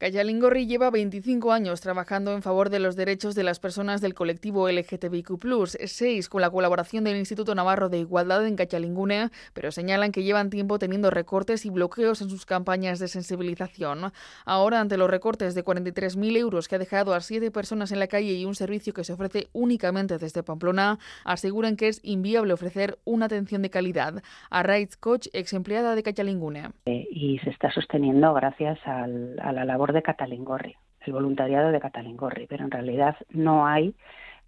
Olatzbalda. 0.00 0.10
Cayalingorri 0.10 0.66
lleva 0.66 0.90
25 0.90 1.52
años 1.52 1.82
trabajando 1.82 2.32
en 2.32 2.40
favor 2.40 2.70
de 2.70 2.80
los 2.80 2.96
derechos 2.96 3.34
de 3.34 3.44
las 3.44 3.60
personas 3.60 4.00
del 4.00 4.14
colectivo 4.14 4.68
LGTBIQ+, 4.68 5.38
seis 5.86 6.28
con 6.28 6.40
la 6.40 6.50
colaboración 6.50 7.04
del 7.04 7.16
Instituto 7.16 7.54
Navarro 7.54 7.90
de 7.90 7.98
Igualdad 7.98 8.46
en 8.46 8.56
Cayalingune, 8.56 9.28
pero 9.52 9.70
señalan 9.70 10.10
que 10.10 10.22
llevan 10.22 10.48
tiempo 10.48 10.78
teniendo 10.78 11.10
recortes 11.10 11.66
y 11.66 11.70
bloqueos 11.70 12.22
en 12.22 12.30
sus 12.30 12.46
campañas 12.46 12.98
de 12.98 13.08
sensibilización. 13.08 14.12
Ahora, 14.46 14.80
ante 14.80 14.96
los 14.96 15.10
recortes 15.10 15.54
de 15.54 15.64
43.000 15.64 16.36
euros 16.38 16.66
que 16.66 16.76
ha 16.76 16.78
dejado 16.78 17.12
a 17.12 17.20
siete 17.20 17.50
personas 17.50 17.92
en 17.92 17.98
la 17.98 18.06
calle 18.06 18.32
y 18.32 18.46
un 18.46 18.54
servicio 18.54 18.94
que 18.94 19.04
se 19.04 19.12
ofrece 19.12 19.48
únicamente 19.52 20.16
desde 20.16 20.42
Pamplona, 20.42 20.98
aseguran 21.24 21.76
que 21.76 21.88
es 21.88 22.00
inviable 22.02 22.54
ofrecer 22.54 22.98
una 23.04 23.26
atención 23.26 23.60
de 23.60 23.70
calidad. 23.70 24.22
A 24.48 24.62
Rights 24.62 24.96
Coach, 24.96 25.28
ex 25.34 25.52
empleada 25.52 25.94
de 25.94 26.02
Cayalingune. 26.02 26.70
Eh, 26.86 27.06
y 27.10 27.38
se 27.40 27.50
está 27.50 27.70
sosteniendo 27.70 28.32
gracias 28.32 28.78
al, 28.86 29.38
a 29.40 29.52
la 29.52 29.64
labor 29.64 29.89
de 29.92 30.02
Catalingorri, 30.02 30.76
el 31.00 31.12
voluntariado 31.12 31.70
de 31.70 31.80
Catalingorri, 31.80 32.46
pero 32.46 32.64
en 32.64 32.70
realidad 32.70 33.16
no 33.30 33.66
hay 33.66 33.94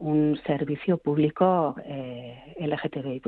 un 0.03 0.39
servicio 0.47 0.99
público 0.99 1.77
eh, 1.85 2.57
LGTBI+. 2.59 3.23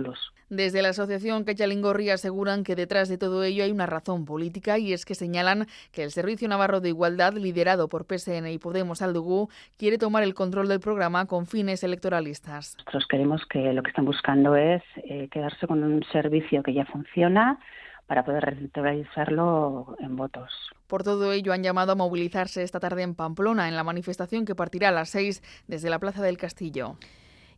Desde 0.50 0.82
la 0.82 0.88
asociación 0.88 1.44
Cachalingorri 1.44 2.10
aseguran 2.10 2.64
que 2.64 2.74
detrás 2.74 3.08
de 3.08 3.16
todo 3.16 3.44
ello 3.44 3.62
hay 3.62 3.70
una 3.70 3.86
razón 3.86 4.24
política 4.24 4.78
y 4.78 4.92
es 4.92 5.04
que 5.04 5.14
señalan 5.14 5.66
que 5.92 6.02
el 6.02 6.10
Servicio 6.10 6.48
Navarro 6.48 6.80
de 6.80 6.88
Igualdad, 6.88 7.34
liderado 7.34 7.88
por 7.88 8.06
PSN 8.06 8.48
y 8.48 8.58
Podemos 8.58 9.02
Aldugú, 9.02 9.48
quiere 9.78 9.98
tomar 9.98 10.24
el 10.24 10.34
control 10.34 10.68
del 10.68 10.80
programa 10.80 11.26
con 11.26 11.46
fines 11.46 11.84
electoralistas. 11.84 12.76
Nosotros 12.78 13.06
queremos 13.08 13.42
que 13.46 13.72
lo 13.72 13.82
que 13.82 13.90
están 13.90 14.04
buscando 14.04 14.56
es 14.56 14.82
eh, 14.96 15.28
quedarse 15.30 15.68
con 15.68 15.82
un 15.84 16.02
servicio 16.12 16.62
que 16.64 16.74
ya 16.74 16.84
funciona, 16.86 17.58
para 18.06 18.24
poder 18.24 18.44
recentralizarlo 18.44 19.96
en 19.98 20.16
votos. 20.16 20.52
Por 20.86 21.02
todo 21.02 21.32
ello, 21.32 21.52
han 21.52 21.62
llamado 21.62 21.92
a 21.92 21.96
movilizarse 21.96 22.62
esta 22.62 22.80
tarde 22.80 23.02
en 23.02 23.14
Pamplona, 23.14 23.68
en 23.68 23.76
la 23.76 23.84
manifestación 23.84 24.44
que 24.44 24.54
partirá 24.54 24.90
a 24.90 24.92
las 24.92 25.10
seis 25.10 25.42
desde 25.66 25.90
la 25.90 25.98
Plaza 25.98 26.22
del 26.22 26.36
Castillo. 26.36 26.96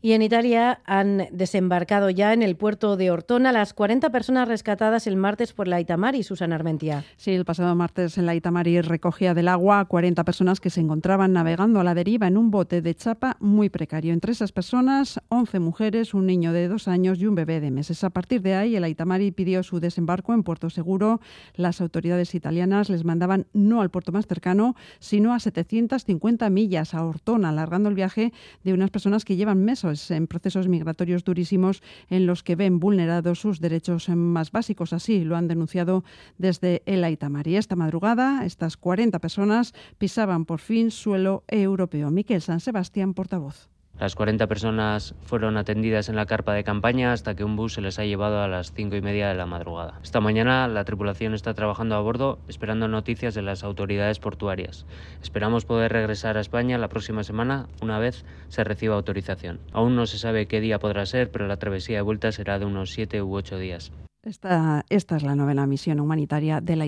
Y 0.03 0.13
en 0.13 0.21
Italia 0.21 0.81
han 0.85 1.27
desembarcado 1.33 2.11
ya 2.11 2.35
en 2.35 2.43
el 2.43 2.55
puerto 2.57 2.97
de 2.97 3.11
Ortona 3.11 3.51
las 3.51 3.73
40 3.73 4.11
personas 4.11 4.47
rescatadas 4.47 5.07
el 5.07 5.17
martes 5.17 5.55
por 5.55 5.69
la 5.69 5.81
Itamari, 5.81 6.23
Susana 6.23 6.55
Armentia. 6.55 7.05
Sí, 7.17 7.33
el 7.33 7.47
pasado 7.47 7.75
martes 7.75 8.19
la 8.19 8.35
Itamari 8.35 8.83
recogía 8.83 9.33
del 9.33 9.49
agua 9.49 9.81
a 9.81 9.85
40 9.87 10.23
personas 10.25 10.61
que 10.61 10.69
se 10.69 10.81
encontraban 10.81 11.33
navegando 11.33 11.81
a 11.81 11.85
la 11.85 11.95
deriva 11.95 12.27
en 12.27 12.37
un 12.37 12.51
bote 12.51 12.83
de 12.83 12.95
chapa 12.95 13.37
muy 13.41 13.71
precario. 13.71 14.13
Entre 14.13 14.33
esas 14.33 14.53
personas, 14.53 15.19
11 15.29 15.61
mujeres, 15.61 16.13
un 16.13 16.27
niño 16.27 16.53
de 16.53 16.69
dos 16.69 16.89
años 16.89 17.19
y 17.19 17.27
un 17.27 17.35
bebé 17.35 17.61
de 17.61 17.71
meses. 17.71 18.05
A 18.05 18.11
partir 18.11 18.43
de 18.43 18.55
ahí, 18.55 18.77
el 18.77 18.87
Itamari 18.87 19.31
pidió 19.31 19.63
su 19.63 19.81
desembarco 19.81 20.35
en 20.35 20.43
Puerto 20.43 20.69
Seguro. 20.69 21.21
Las 21.55 21.81
autoridades 21.81 22.35
italianas 22.35 22.91
les 22.91 23.05
mandaban 23.05 23.47
no 23.55 23.81
al 23.81 23.91
puerto 23.91 24.13
más 24.13 24.27
cercano, 24.27 24.77
sino 24.99 25.33
a 25.33 25.41
750 25.41 26.51
millas 26.51 26.93
a 26.93 27.03
Ortona, 27.03 27.49
alargando 27.49 27.89
el 27.89 27.95
viaje 27.95 28.33
de 28.63 28.75
unas 28.75 28.91
personas 28.91 29.25
que 29.25 29.37
llevan 29.37 29.65
meses 29.65 29.86
en 30.11 30.27
procesos 30.27 30.69
migratorios 30.69 31.25
durísimos 31.25 31.83
en 32.11 32.27
los 32.27 32.43
que 32.43 32.57
ven 32.57 32.81
vulnerados 32.81 33.41
sus 33.41 33.61
derechos 33.61 34.09
más 34.09 34.51
básicos. 34.51 34.93
Así 34.93 35.25
lo 35.25 35.37
han 35.37 35.49
denunciado 35.49 36.05
desde 36.39 36.83
el 36.87 37.05
Aitamari. 37.05 37.57
Esta 37.57 37.77
madrugada, 37.77 38.45
estas 38.45 38.77
40 38.77 39.19
personas 39.19 39.75
pisaban 39.99 40.45
por 40.45 40.61
fin 40.61 40.91
suelo 40.91 41.45
europeo. 41.49 42.11
Miquel 42.11 42.43
San 42.43 42.61
Sebastián, 42.61 43.15
portavoz. 43.15 43.76
Las 43.99 44.15
40 44.15 44.47
personas 44.47 45.15
fueron 45.23 45.57
atendidas 45.57 46.09
en 46.09 46.17
la 46.17 46.27
carpa 46.27 46.53
de 46.53 46.65
campaña 46.65 47.13
hasta 47.13 47.35
que 47.35 47.45
un 47.45 47.57
bus 47.57 47.75
se 47.75 47.81
les 47.81 47.99
ha 47.99 48.05
llevado 48.05 48.43
a 48.43 48.49
las 48.49 48.73
5 48.73 48.95
y 48.97 49.01
media 49.01 49.29
de 49.29 49.35
la 49.35 49.47
madrugada. 49.47 50.01
Esta 50.03 50.21
mañana 50.21 50.69
la 50.69 50.85
tripulación 50.85 51.33
está 51.33 51.55
trabajando 51.55 51.95
a 51.95 52.01
bordo 52.01 52.39
esperando 52.47 52.89
noticias 52.89 53.35
de 53.35 53.43
las 53.43 53.65
autoridades 53.65 54.19
portuarias. 54.19 54.87
Esperamos 55.23 55.65
poder 55.65 55.93
regresar 55.93 56.37
a 56.37 56.41
España 56.41 56.77
la 56.79 56.89
próxima 56.89 57.25
semana 57.25 57.69
una 57.81 57.99
vez 57.99 58.25
se 58.49 58.65
reciba 58.65 58.97
autorización. 58.97 59.61
Aún 59.73 59.97
no 59.97 60.07
se 60.07 60.19
sabe 60.19 60.47
qué 60.47 60.61
día 60.61 60.79
podrá 60.79 61.07
ser, 61.07 61.31
pero 61.31 61.47
la 61.47 61.57
travesía 61.57 61.97
de 61.97 62.03
vuelta 62.03 62.33
será 62.33 62.59
de 62.59 62.67
unos 62.67 62.91
7 62.91 63.23
u 63.23 63.35
8 63.35 63.59
días. 63.59 63.93
Esta, 64.23 64.85
es 64.89 65.23
la 65.23 65.37
novena 65.37 65.67
misión 65.67 66.01
humanitaria 66.01 66.61
de 66.61 66.75
la. 66.75 66.87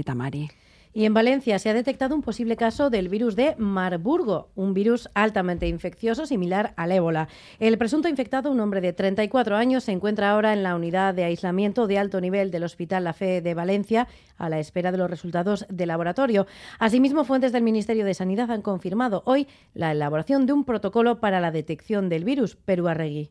Y 0.98 1.04
en 1.04 1.14
Valencia 1.14 1.60
se 1.60 1.70
ha 1.70 1.74
detectado 1.74 2.16
un 2.16 2.22
posible 2.22 2.56
caso 2.56 2.90
del 2.90 3.08
virus 3.08 3.36
de 3.36 3.54
Marburgo, 3.56 4.48
un 4.56 4.74
virus 4.74 5.08
altamente 5.14 5.68
infeccioso 5.68 6.26
similar 6.26 6.74
al 6.76 6.90
ébola. 6.90 7.28
El 7.60 7.78
presunto 7.78 8.08
infectado, 8.08 8.50
un 8.50 8.58
hombre 8.58 8.80
de 8.80 8.92
34 8.92 9.54
años, 9.54 9.84
se 9.84 9.92
encuentra 9.92 10.32
ahora 10.32 10.52
en 10.52 10.64
la 10.64 10.74
unidad 10.74 11.14
de 11.14 11.22
aislamiento 11.22 11.86
de 11.86 11.98
alto 11.98 12.20
nivel 12.20 12.50
del 12.50 12.64
Hospital 12.64 13.04
La 13.04 13.12
Fe 13.12 13.40
de 13.40 13.54
Valencia 13.54 14.08
a 14.38 14.48
la 14.48 14.58
espera 14.58 14.90
de 14.90 14.98
los 14.98 15.08
resultados 15.08 15.66
de 15.68 15.86
laboratorio. 15.86 16.48
Asimismo, 16.80 17.22
fuentes 17.22 17.52
del 17.52 17.62
Ministerio 17.62 18.04
de 18.04 18.14
Sanidad 18.14 18.50
han 18.50 18.62
confirmado 18.62 19.22
hoy 19.24 19.46
la 19.74 19.92
elaboración 19.92 20.46
de 20.46 20.52
un 20.52 20.64
protocolo 20.64 21.20
para 21.20 21.38
la 21.38 21.52
detección 21.52 22.08
del 22.08 22.24
virus. 22.24 22.56
Perú 22.56 22.88
Arregui. 22.88 23.30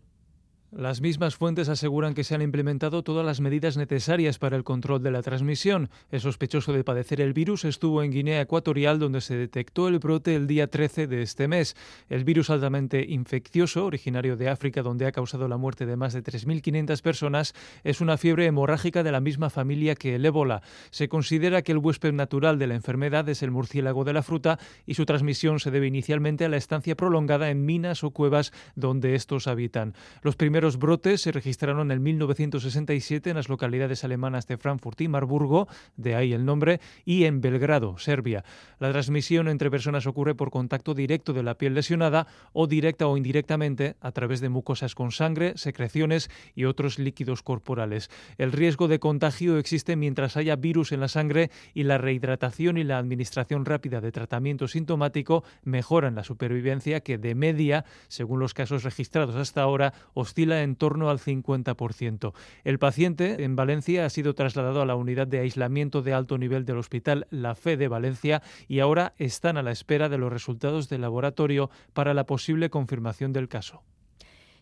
Las 0.78 1.02
mismas 1.02 1.36
fuentes 1.36 1.70
aseguran 1.70 2.14
que 2.14 2.24
se 2.24 2.36
han 2.36 2.44
implementado 2.44 3.02
todas 3.02 3.26
las 3.26 3.42
medidas 3.42 3.78
necesarias 3.78 4.38
para 4.38 4.56
el 4.56 4.64
control 4.64 5.02
de 5.02 5.10
la 5.10 5.24
transmisión. 5.24 5.90
El 6.12 6.22
sospechoso 6.22 6.72
de 6.72 6.84
padecer 6.84 7.20
el 7.20 7.34
virus 7.34 7.66
estuvo 7.66 8.04
en 8.04 8.12
Guinea 8.12 8.42
Ecuatorial, 8.42 9.00
donde 9.00 9.22
se 9.22 9.36
detectó 9.36 9.88
el 9.88 9.98
brote 9.98 10.36
el 10.36 10.46
día 10.46 10.68
13 10.68 11.08
de 11.08 11.24
este 11.24 11.48
mes. 11.48 11.76
El 12.10 12.26
virus 12.26 12.52
altamente 12.52 13.04
infeccioso, 13.10 13.88
originario 13.88 14.38
de 14.38 14.50
África, 14.50 14.84
donde 14.84 15.08
ha 15.08 15.12
causado 15.12 15.48
la 15.48 15.58
muerte 15.58 15.88
de 15.88 15.96
más 15.96 16.14
de 16.14 16.24
3.500 16.24 17.02
personas, 17.02 17.56
es 17.84 18.00
una 18.00 18.20
fiebre 18.20 18.46
hemorrágica 18.46 19.02
de 19.02 19.12
la 19.12 19.20
misma 19.20 19.50
familia 19.50 19.96
que 19.96 20.14
el 20.14 20.28
ébola. 20.28 20.62
Se 20.92 21.10
considera 21.10 21.64
que 21.64 21.72
el 21.72 21.80
huésped 21.80 22.14
natural 22.14 22.60
de 22.60 22.68
la 22.68 22.76
enfermedad 22.76 23.28
es 23.30 23.42
el 23.42 23.50
murciélago 23.50 24.04
de 24.04 24.14
la 24.14 24.22
fruta 24.22 24.60
y 24.86 24.94
su 24.94 25.08
transmisión 25.08 25.60
se 25.60 25.72
debe 25.72 25.88
inicialmente 25.88 26.46
a 26.46 26.50
la 26.50 26.58
estancia 26.58 26.96
prolongada 26.96 27.50
en 27.50 27.66
minas 27.66 28.04
o 28.04 28.12
cuevas 28.12 28.54
donde 28.76 29.16
estos 29.16 29.48
habitan. 29.48 29.96
Los 30.22 30.36
primeros 30.36 30.67
primeros 30.68 30.80
brotes 30.80 31.22
se 31.22 31.32
registraron 31.32 31.92
en 31.92 32.04
1967 32.04 33.30
en 33.30 33.38
las 33.38 33.48
localidades 33.48 34.04
alemanas 34.04 34.48
de 34.48 34.58
Frankfurt 34.58 35.00
y 35.00 35.08
Marburgo, 35.08 35.70
de 35.96 36.16
ahí 36.16 36.34
el 36.34 36.44
nombre, 36.44 36.82
y 37.06 37.24
en 37.24 37.40
Belgrado, 37.40 37.98
Serbia. 37.98 38.44
La 38.80 38.92
transmisión 38.92 39.48
entre 39.48 39.72
personas 39.72 40.08
ocurre 40.08 40.36
por 40.36 40.52
contacto 40.52 40.94
directo 40.94 41.32
de 41.32 41.44
la 41.44 41.58
piel 41.58 41.74
lesionada 41.74 42.28
o 42.52 42.68
directa 42.68 43.08
o 43.08 43.16
indirectamente 43.16 43.96
a 44.02 44.12
través 44.12 44.42
de 44.42 44.50
mucosas 44.50 44.94
con 44.94 45.12
sangre, 45.12 45.54
secreciones 45.56 46.30
y 46.54 46.66
otros 46.66 47.00
líquidos 47.00 47.44
corporales. 47.44 48.10
El 48.38 48.52
riesgo 48.52 48.90
de 48.90 49.00
contagio 49.00 49.60
existe 49.60 49.96
mientras 49.96 50.36
haya 50.36 50.58
virus 50.58 50.92
en 50.92 51.00
la 51.00 51.08
sangre 51.08 51.50
y 51.74 51.84
la 51.84 51.98
rehidratación 51.98 52.78
y 52.78 52.84
la 52.84 52.98
administración 52.98 53.64
rápida 53.64 54.02
de 54.02 54.12
tratamiento 54.12 54.68
sintomático 54.68 55.46
mejoran 55.64 56.16
la 56.16 56.26
supervivencia 56.26 57.00
que 57.00 57.18
de 57.18 57.36
media, 57.36 57.86
según 58.10 58.40
los 58.40 58.54
casos 58.54 58.84
registrados 58.84 59.36
hasta 59.36 59.62
ahora, 59.62 59.94
oscila 60.14 60.47
en 60.52 60.76
torno 60.76 61.10
al 61.10 61.20
50%. 61.20 62.34
El 62.64 62.80
paciente 62.80 63.44
en 63.44 63.56
Valencia 63.56 64.06
ha 64.06 64.10
sido 64.10 64.34
trasladado 64.36 64.82
a 64.82 64.86
la 64.86 64.96
unidad 64.96 65.28
de 65.28 65.40
aislamiento 65.40 66.02
de 66.02 66.14
alto 66.14 66.38
nivel 66.38 66.66
del 66.66 66.78
Hospital 66.78 67.28
La 67.30 67.56
Fe 67.56 67.78
de 67.78 67.88
Valencia 67.88 68.42
y 68.68 68.80
ahora 68.80 69.14
están 69.18 69.58
a 69.58 69.64
la 69.64 69.72
espera 69.72 70.10
de 70.10 70.18
los 70.18 70.32
resultados 70.32 70.90
del 70.90 71.02
laboratorio 71.02 71.70
para 71.94 72.14
la 72.14 72.26
posible 72.26 72.70
confirmación 72.70 73.34
del 73.34 73.48
caso. 73.50 73.84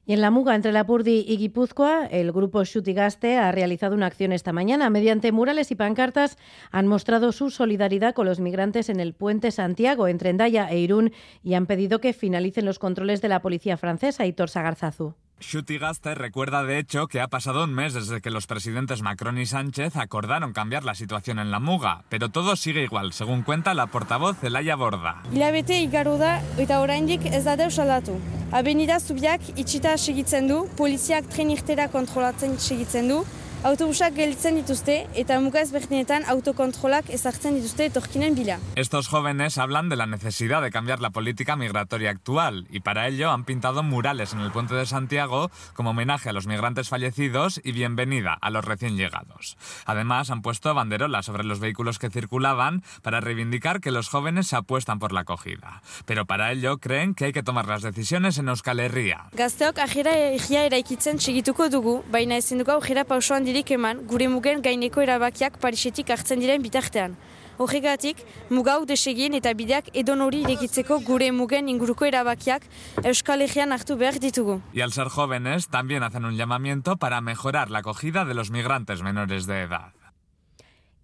Y 0.07 0.13
en 0.13 0.21
la 0.21 0.29
Muga, 0.29 0.53
entre 0.53 0.71
la 0.71 0.85
Purdi 0.85 1.25
y 1.27 1.37
Guipúzcoa, 1.37 2.05
el 2.05 2.31
grupo 2.31 2.63
Shutigaste 2.63 3.37
ha 3.37 3.51
realizado 3.51 3.95
una 3.95 4.05
acción 4.05 4.33
esta 4.33 4.53
mañana. 4.53 4.91
Mediante 4.91 5.31
murales 5.31 5.71
y 5.71 5.75
pancartas 5.75 6.37
han 6.69 6.85
mostrado 6.85 7.31
su 7.31 7.49
solidaridad 7.49 8.13
con 8.13 8.27
los 8.27 8.39
migrantes 8.39 8.89
en 8.89 8.99
el 8.99 9.15
puente 9.15 9.49
Santiago, 9.49 10.07
entre 10.07 10.29
Endaya 10.29 10.69
e 10.69 10.77
Irún, 10.77 11.11
y 11.41 11.55
han 11.55 11.65
pedido 11.65 12.01
que 12.01 12.13
finalicen 12.13 12.65
los 12.65 12.77
controles 12.77 13.21
de 13.21 13.29
la 13.29 13.41
policía 13.41 13.77
francesa 13.77 14.27
y 14.27 14.33
Torsa 14.33 14.61
Garzazu. 14.61 15.15
Shutigaste 15.39 16.15
recuerda 16.15 16.63
de 16.63 16.79
hecho 16.79 17.07
que 17.07 17.19
ha 17.19 17.27
pasado 17.27 17.65
un 17.65 17.73
mes 17.73 17.93
desde 17.93 18.21
que 18.21 18.31
los 18.31 18.47
presidentes 18.47 19.01
Macron 19.01 19.37
y 19.37 19.45
Sánchez 19.45 19.97
acordaron 19.97 20.53
cambiar 20.53 20.85
la 20.85 20.95
situación 20.95 21.39
en 21.39 21.51
la 21.51 21.59
muga, 21.59 22.03
pero 22.07 22.29
todo 22.29 22.55
sigue 22.55 22.83
igual, 22.83 23.11
según 23.11 23.43
cuenta 23.43 23.73
la 23.73 23.87
portavoz 23.87 24.41
Elaya 24.43 24.77
Borda. 24.77 25.23
Hilabete 25.33 25.81
igaro 25.81 26.17
da 26.17 26.39
eta 26.57 26.79
oraindik 26.79 27.25
ez 27.25 27.43
da 27.43 27.57
deus 27.59 27.77
aldatu. 27.79 28.15
Avenida 28.51 29.01
Zubiak 29.01 29.41
itxita 29.59 29.97
segitzen 29.97 30.47
du, 30.47 30.69
poliziak 30.77 31.27
tren 31.27 31.51
irtera 31.51 31.89
kontrolatzen 31.91 32.55
segitzen 32.57 33.09
du, 33.11 33.25
autobusak 33.65 34.13
gelditzen 34.13 34.59
dituzte 34.59 34.95
eta 35.17 35.39
mugaz 35.41 35.71
berdinetan 35.73 36.27
autokontrolak 36.29 37.07
ezartzen 37.09 37.55
dituzte 37.57 37.87
etorkinen 37.89 38.35
bila. 38.37 38.59
Estos 38.77 39.07
jóvenes 39.07 39.57
hablan 39.57 39.89
de 39.89 39.95
la 39.95 40.05
necesidad 40.05 40.61
de 40.61 40.69
cambiar 40.69 41.01
la 41.01 41.09
política 41.09 41.55
migratoria 41.55 42.11
actual 42.11 42.67
y 42.69 42.81
para 42.81 43.07
ello 43.07 43.31
han 43.31 43.43
pintado 43.43 43.81
murales 43.81 44.33
en 44.33 44.41
el 44.41 44.51
puente 44.51 44.75
de 44.75 44.85
Santiago 44.85 45.49
como 45.73 45.89
homenaje 45.89 46.29
a 46.29 46.33
los 46.33 46.45
migrantes 46.45 46.89
fallecidos 46.89 47.59
y 47.63 47.71
bienvenida 47.71 48.37
a 48.39 48.51
los 48.51 48.63
recién 48.63 48.97
llegados. 48.97 49.57
Además 49.87 50.29
han 50.29 50.43
puesto 50.43 50.71
banderolas 50.75 51.25
sobre 51.25 51.43
los 51.43 51.59
vehículos 51.59 51.97
que 51.97 52.11
circulaban 52.11 52.83
para 53.01 53.19
reivindicar 53.19 53.81
que 53.81 53.89
los 53.89 54.09
jóvenes 54.09 54.45
se 54.45 54.57
apuestan 54.57 54.99
por 54.99 55.11
la 55.11 55.21
acogida. 55.21 55.81
Pero 56.05 56.27
para 56.27 56.51
ello 56.51 56.77
creen 56.77 57.15
que 57.15 57.25
hay 57.25 57.33
que 57.33 57.41
tomar 57.41 57.65
las 57.65 57.81
decisiones 57.81 58.37
en 58.37 58.49
Euskal 58.49 58.79
Herria. 58.79 59.25
Gazteok 59.33 59.79
ajera 59.79 60.15
egia 60.35 60.67
eraikitzen 60.67 61.19
segituko 61.19 61.67
dugu, 61.69 62.03
baina 62.11 62.37
ezin 62.37 62.61
dugu 62.61 62.77
aujera 62.77 63.05
pausoan 63.05 63.54
dirik 63.55 63.71
eman 63.71 64.01
gure 64.03 64.25
mugen 64.27 64.59
gaineko 64.59 64.99
erabakiak 64.99 65.61
Parisetik 65.63 66.09
hartzen 66.11 66.41
diren 66.43 66.59
bitartean. 66.59 67.13
Horregatik, 67.55 68.19
mugau 68.51 68.81
desegin 68.89 69.37
eta 69.39 69.53
bideak 69.55 69.87
edon 70.01 70.25
hori 70.25 70.41
irekitzeko 70.43 70.97
gure 71.07 71.31
mugen 71.31 71.71
inguruko 71.71 72.03
erabakiak 72.03 72.67
Euskal 72.99 73.45
Herrian 73.47 73.71
hartu 73.71 73.95
behar 73.95 74.19
ditugu. 74.19 74.59
Y 74.73 74.81
al 74.81 74.91
jóvenes 74.91 75.69
también 75.69 76.03
hacen 76.03 76.25
un 76.25 76.35
llamamiento 76.35 76.97
para 76.97 77.21
mejorar 77.21 77.71
la 77.71 77.79
acogida 77.79 78.25
de 78.25 78.33
los 78.33 78.51
migrantes 78.51 79.01
menores 79.01 79.45
de 79.45 79.61
edad. 79.61 79.94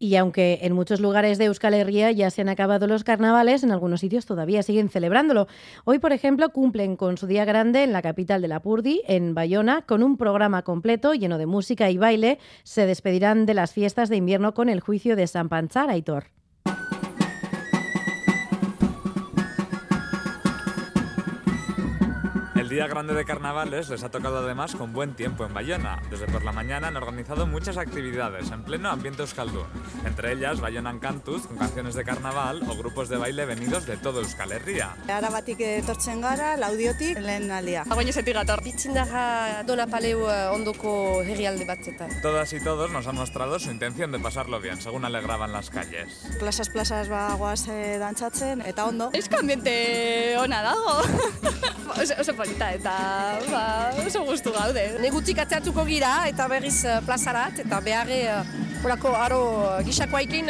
Y 0.01 0.15
aunque 0.15 0.57
en 0.63 0.73
muchos 0.73 0.99
lugares 0.99 1.37
de 1.37 1.45
Euskal 1.45 1.75
Herria 1.75 2.09
ya 2.09 2.31
se 2.31 2.41
han 2.41 2.49
acabado 2.49 2.87
los 2.87 3.03
carnavales, 3.03 3.63
en 3.63 3.71
algunos 3.71 3.99
sitios 3.99 4.25
todavía 4.25 4.63
siguen 4.63 4.89
celebrándolo. 4.89 5.47
Hoy, 5.85 5.99
por 5.99 6.11
ejemplo, 6.11 6.49
cumplen 6.49 6.95
con 6.95 7.17
su 7.17 7.27
día 7.27 7.45
grande 7.45 7.83
en 7.83 7.93
la 7.93 8.01
capital 8.01 8.41
de 8.41 8.47
la 8.47 8.63
Purdi, 8.63 9.03
en 9.07 9.35
Bayona, 9.35 9.83
con 9.83 10.01
un 10.01 10.17
programa 10.17 10.63
completo 10.63 11.13
lleno 11.13 11.37
de 11.37 11.45
música 11.45 11.91
y 11.91 11.99
baile. 11.99 12.39
Se 12.63 12.87
despedirán 12.87 13.45
de 13.45 13.53
las 13.53 13.73
fiestas 13.73 14.09
de 14.09 14.15
invierno 14.15 14.55
con 14.55 14.69
el 14.69 14.79
juicio 14.79 15.15
de 15.15 15.27
San 15.27 15.49
Panchar, 15.49 15.91
Aitor. 15.91 16.31
Día 22.71 22.87
grande 22.87 23.13
de 23.13 23.25
carnavales 23.25 23.89
les 23.89 24.01
ha 24.01 24.09
tocado 24.09 24.37
además 24.37 24.75
con 24.75 24.93
buen 24.93 25.13
tiempo 25.13 25.45
en 25.45 25.53
Bayona. 25.53 26.01
Desde 26.09 26.25
por 26.27 26.45
la 26.45 26.53
mañana 26.53 26.87
han 26.87 26.95
organizado 26.95 27.45
muchas 27.45 27.75
actividades 27.75 28.49
en 28.49 28.63
pleno 28.63 28.89
ambiente 28.89 29.23
euskaldun. 29.23 29.65
Entre 30.05 30.31
ellas 30.31 30.61
Bayonan 30.61 30.99
Cantus 30.99 31.47
con 31.47 31.57
canciones 31.57 31.95
de 31.95 32.05
carnaval 32.05 32.61
o 32.69 32.77
grupos 32.77 33.09
de 33.09 33.17
baile 33.17 33.43
venidos 33.45 33.85
de 33.85 33.97
todo 33.97 34.21
Euskal 34.21 34.53
Herria. 34.53 34.95
Arabatik 35.09 35.59
etortzen 35.59 36.21
gara, 36.21 36.55
laudiotik, 36.55 37.19
lehen 37.19 37.51
aldia. 37.51 37.83
Agoinesetik 37.89 38.35
gator. 38.39 38.63
Bitzindarra 38.63 39.63
dona 39.67 39.89
paleu 39.91 40.23
ondoko 40.55 41.23
herrialde 41.27 41.67
batzetan. 41.67 42.21
Todas 42.21 42.53
y 42.53 42.63
todos 42.63 42.89
nos 42.89 43.05
han 43.05 43.17
mostrado 43.17 43.59
su 43.59 43.69
intención 43.69 44.13
de 44.13 44.19
pasarlo 44.19 44.61
bien, 44.61 44.79
según 44.79 45.03
alegraban 45.03 45.51
las 45.51 45.69
calles. 45.69 46.25
Plazas 46.39 46.69
plazas 46.69 47.09
bagoaz 47.09 47.67
eh, 47.67 47.97
dantzatzen, 47.99 48.61
eta 48.61 48.85
ondo. 48.85 49.09
Eusko 49.11 49.39
ambiente 49.39 50.37
ona 50.37 50.61
dago. 50.61 51.01
oso, 52.01 52.13
oso 52.17 52.33
polita 52.61 52.77
eta 52.77 53.41
ba, 53.49 53.91
oso 54.05 54.23
gustu 54.25 54.51
gaude. 54.53 54.99
Negutzik 55.01 55.39
atzeatuko 55.41 55.85
gira 55.87 56.27
eta 56.29 56.47
berriz 56.47 56.83
uh, 56.85 57.01
plazarat 57.05 57.63
eta 57.65 57.81
beharre 57.81 58.21
uh, 58.29 58.43
orako 58.85 59.13
aro 59.15 59.41
gisakoaikin 59.85 60.49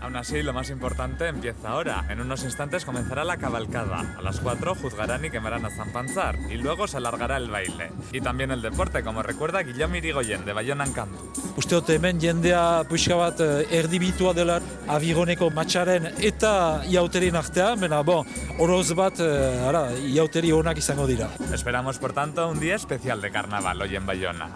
Aún 0.00 0.16
así, 0.16 0.42
lo 0.42 0.52
más 0.52 0.70
importante 0.70 1.26
empieza 1.26 1.70
ahora. 1.70 2.06
En 2.08 2.20
unos 2.20 2.44
instantes 2.44 2.84
comenzará 2.84 3.24
la 3.24 3.36
cabalcada. 3.36 4.14
A 4.16 4.22
las 4.22 4.38
4 4.40 4.74
juzgarán 4.76 5.24
y 5.24 5.30
quemarán 5.30 5.64
a 5.66 5.70
Zampanzar 5.70 6.38
y 6.48 6.56
luego 6.56 6.86
se 6.86 6.98
alargará 6.98 7.36
el 7.36 7.50
baile. 7.50 7.90
Y 8.12 8.20
también 8.20 8.52
el 8.52 8.62
deporte, 8.62 9.02
como 9.02 9.22
recuerda 9.22 9.62
Guillaume 9.62 9.98
Irigoyen 9.98 10.44
de 10.44 10.52
Bayonan 10.52 10.92
Cantu. 10.92 11.32
Uste 11.56 11.74
dut 11.74 11.90
hemen 11.90 12.20
jendea 12.20 12.84
puxka 12.88 13.14
bat 13.14 13.40
erdibitua 13.70 14.32
dela 14.34 14.60
avironeko 14.90 15.50
matxaren 15.54 16.08
eta 16.18 16.82
iauteren 16.90 17.36
artean, 17.38 17.78
bena, 17.80 18.02
bon, 18.02 18.26
oroz 18.58 18.94
bat, 18.94 19.20
ara, 19.20 19.86
iauteri 19.98 20.50
onak 20.52 20.78
izango 20.78 21.06
dira. 21.06 21.30
Esperamos, 21.52 21.98
por 21.98 22.12
tanto, 22.12 22.48
un 22.48 22.58
día 22.58 22.74
especial 22.74 23.20
de 23.20 23.30
carnaval 23.30 23.82
hoy 23.82 23.94
en 23.94 24.06
Bayona. 24.06 24.50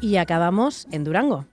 Y 0.00 0.16
acabamos 0.16 0.88
en 0.90 1.04
Durango. 1.04 1.44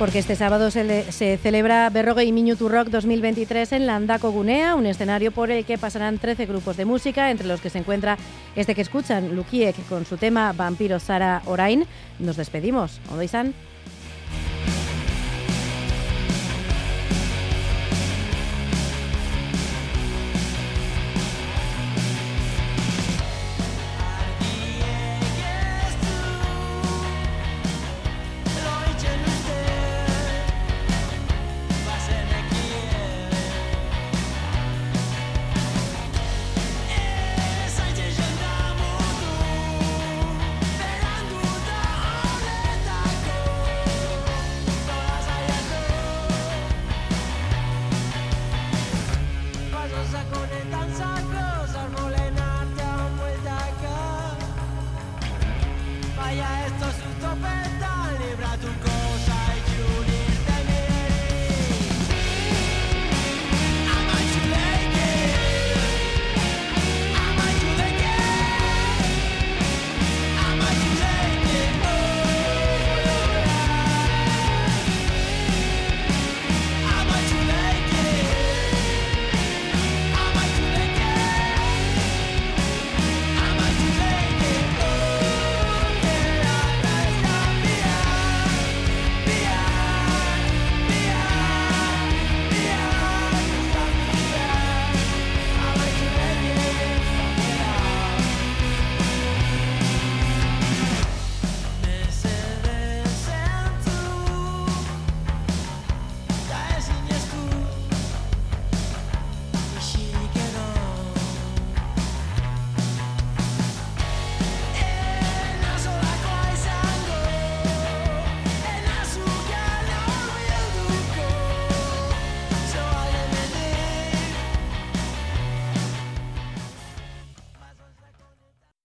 Porque 0.00 0.18
este 0.18 0.34
sábado 0.34 0.70
se, 0.70 0.82
le, 0.82 1.12
se 1.12 1.36
celebra 1.36 1.90
Berrogue 1.90 2.24
y 2.24 2.32
Minutu 2.32 2.70
Rock 2.70 2.88
2023 2.88 3.72
en 3.72 3.86
Landako 3.86 4.30
Gunea, 4.30 4.74
un 4.74 4.86
escenario 4.86 5.30
por 5.30 5.50
el 5.50 5.66
que 5.66 5.76
pasarán 5.76 6.16
13 6.16 6.46
grupos 6.46 6.78
de 6.78 6.86
música, 6.86 7.30
entre 7.30 7.46
los 7.46 7.60
que 7.60 7.68
se 7.68 7.80
encuentra 7.80 8.16
este 8.56 8.74
que 8.74 8.80
escuchan, 8.80 9.36
Lukiek, 9.36 9.76
con 9.90 10.06
su 10.06 10.16
tema 10.16 10.54
Vampiro 10.54 10.98
Sara 11.00 11.42
Orain. 11.44 11.84
Nos 12.18 12.38
despedimos. 12.38 12.98
Odoizan. 13.12 13.52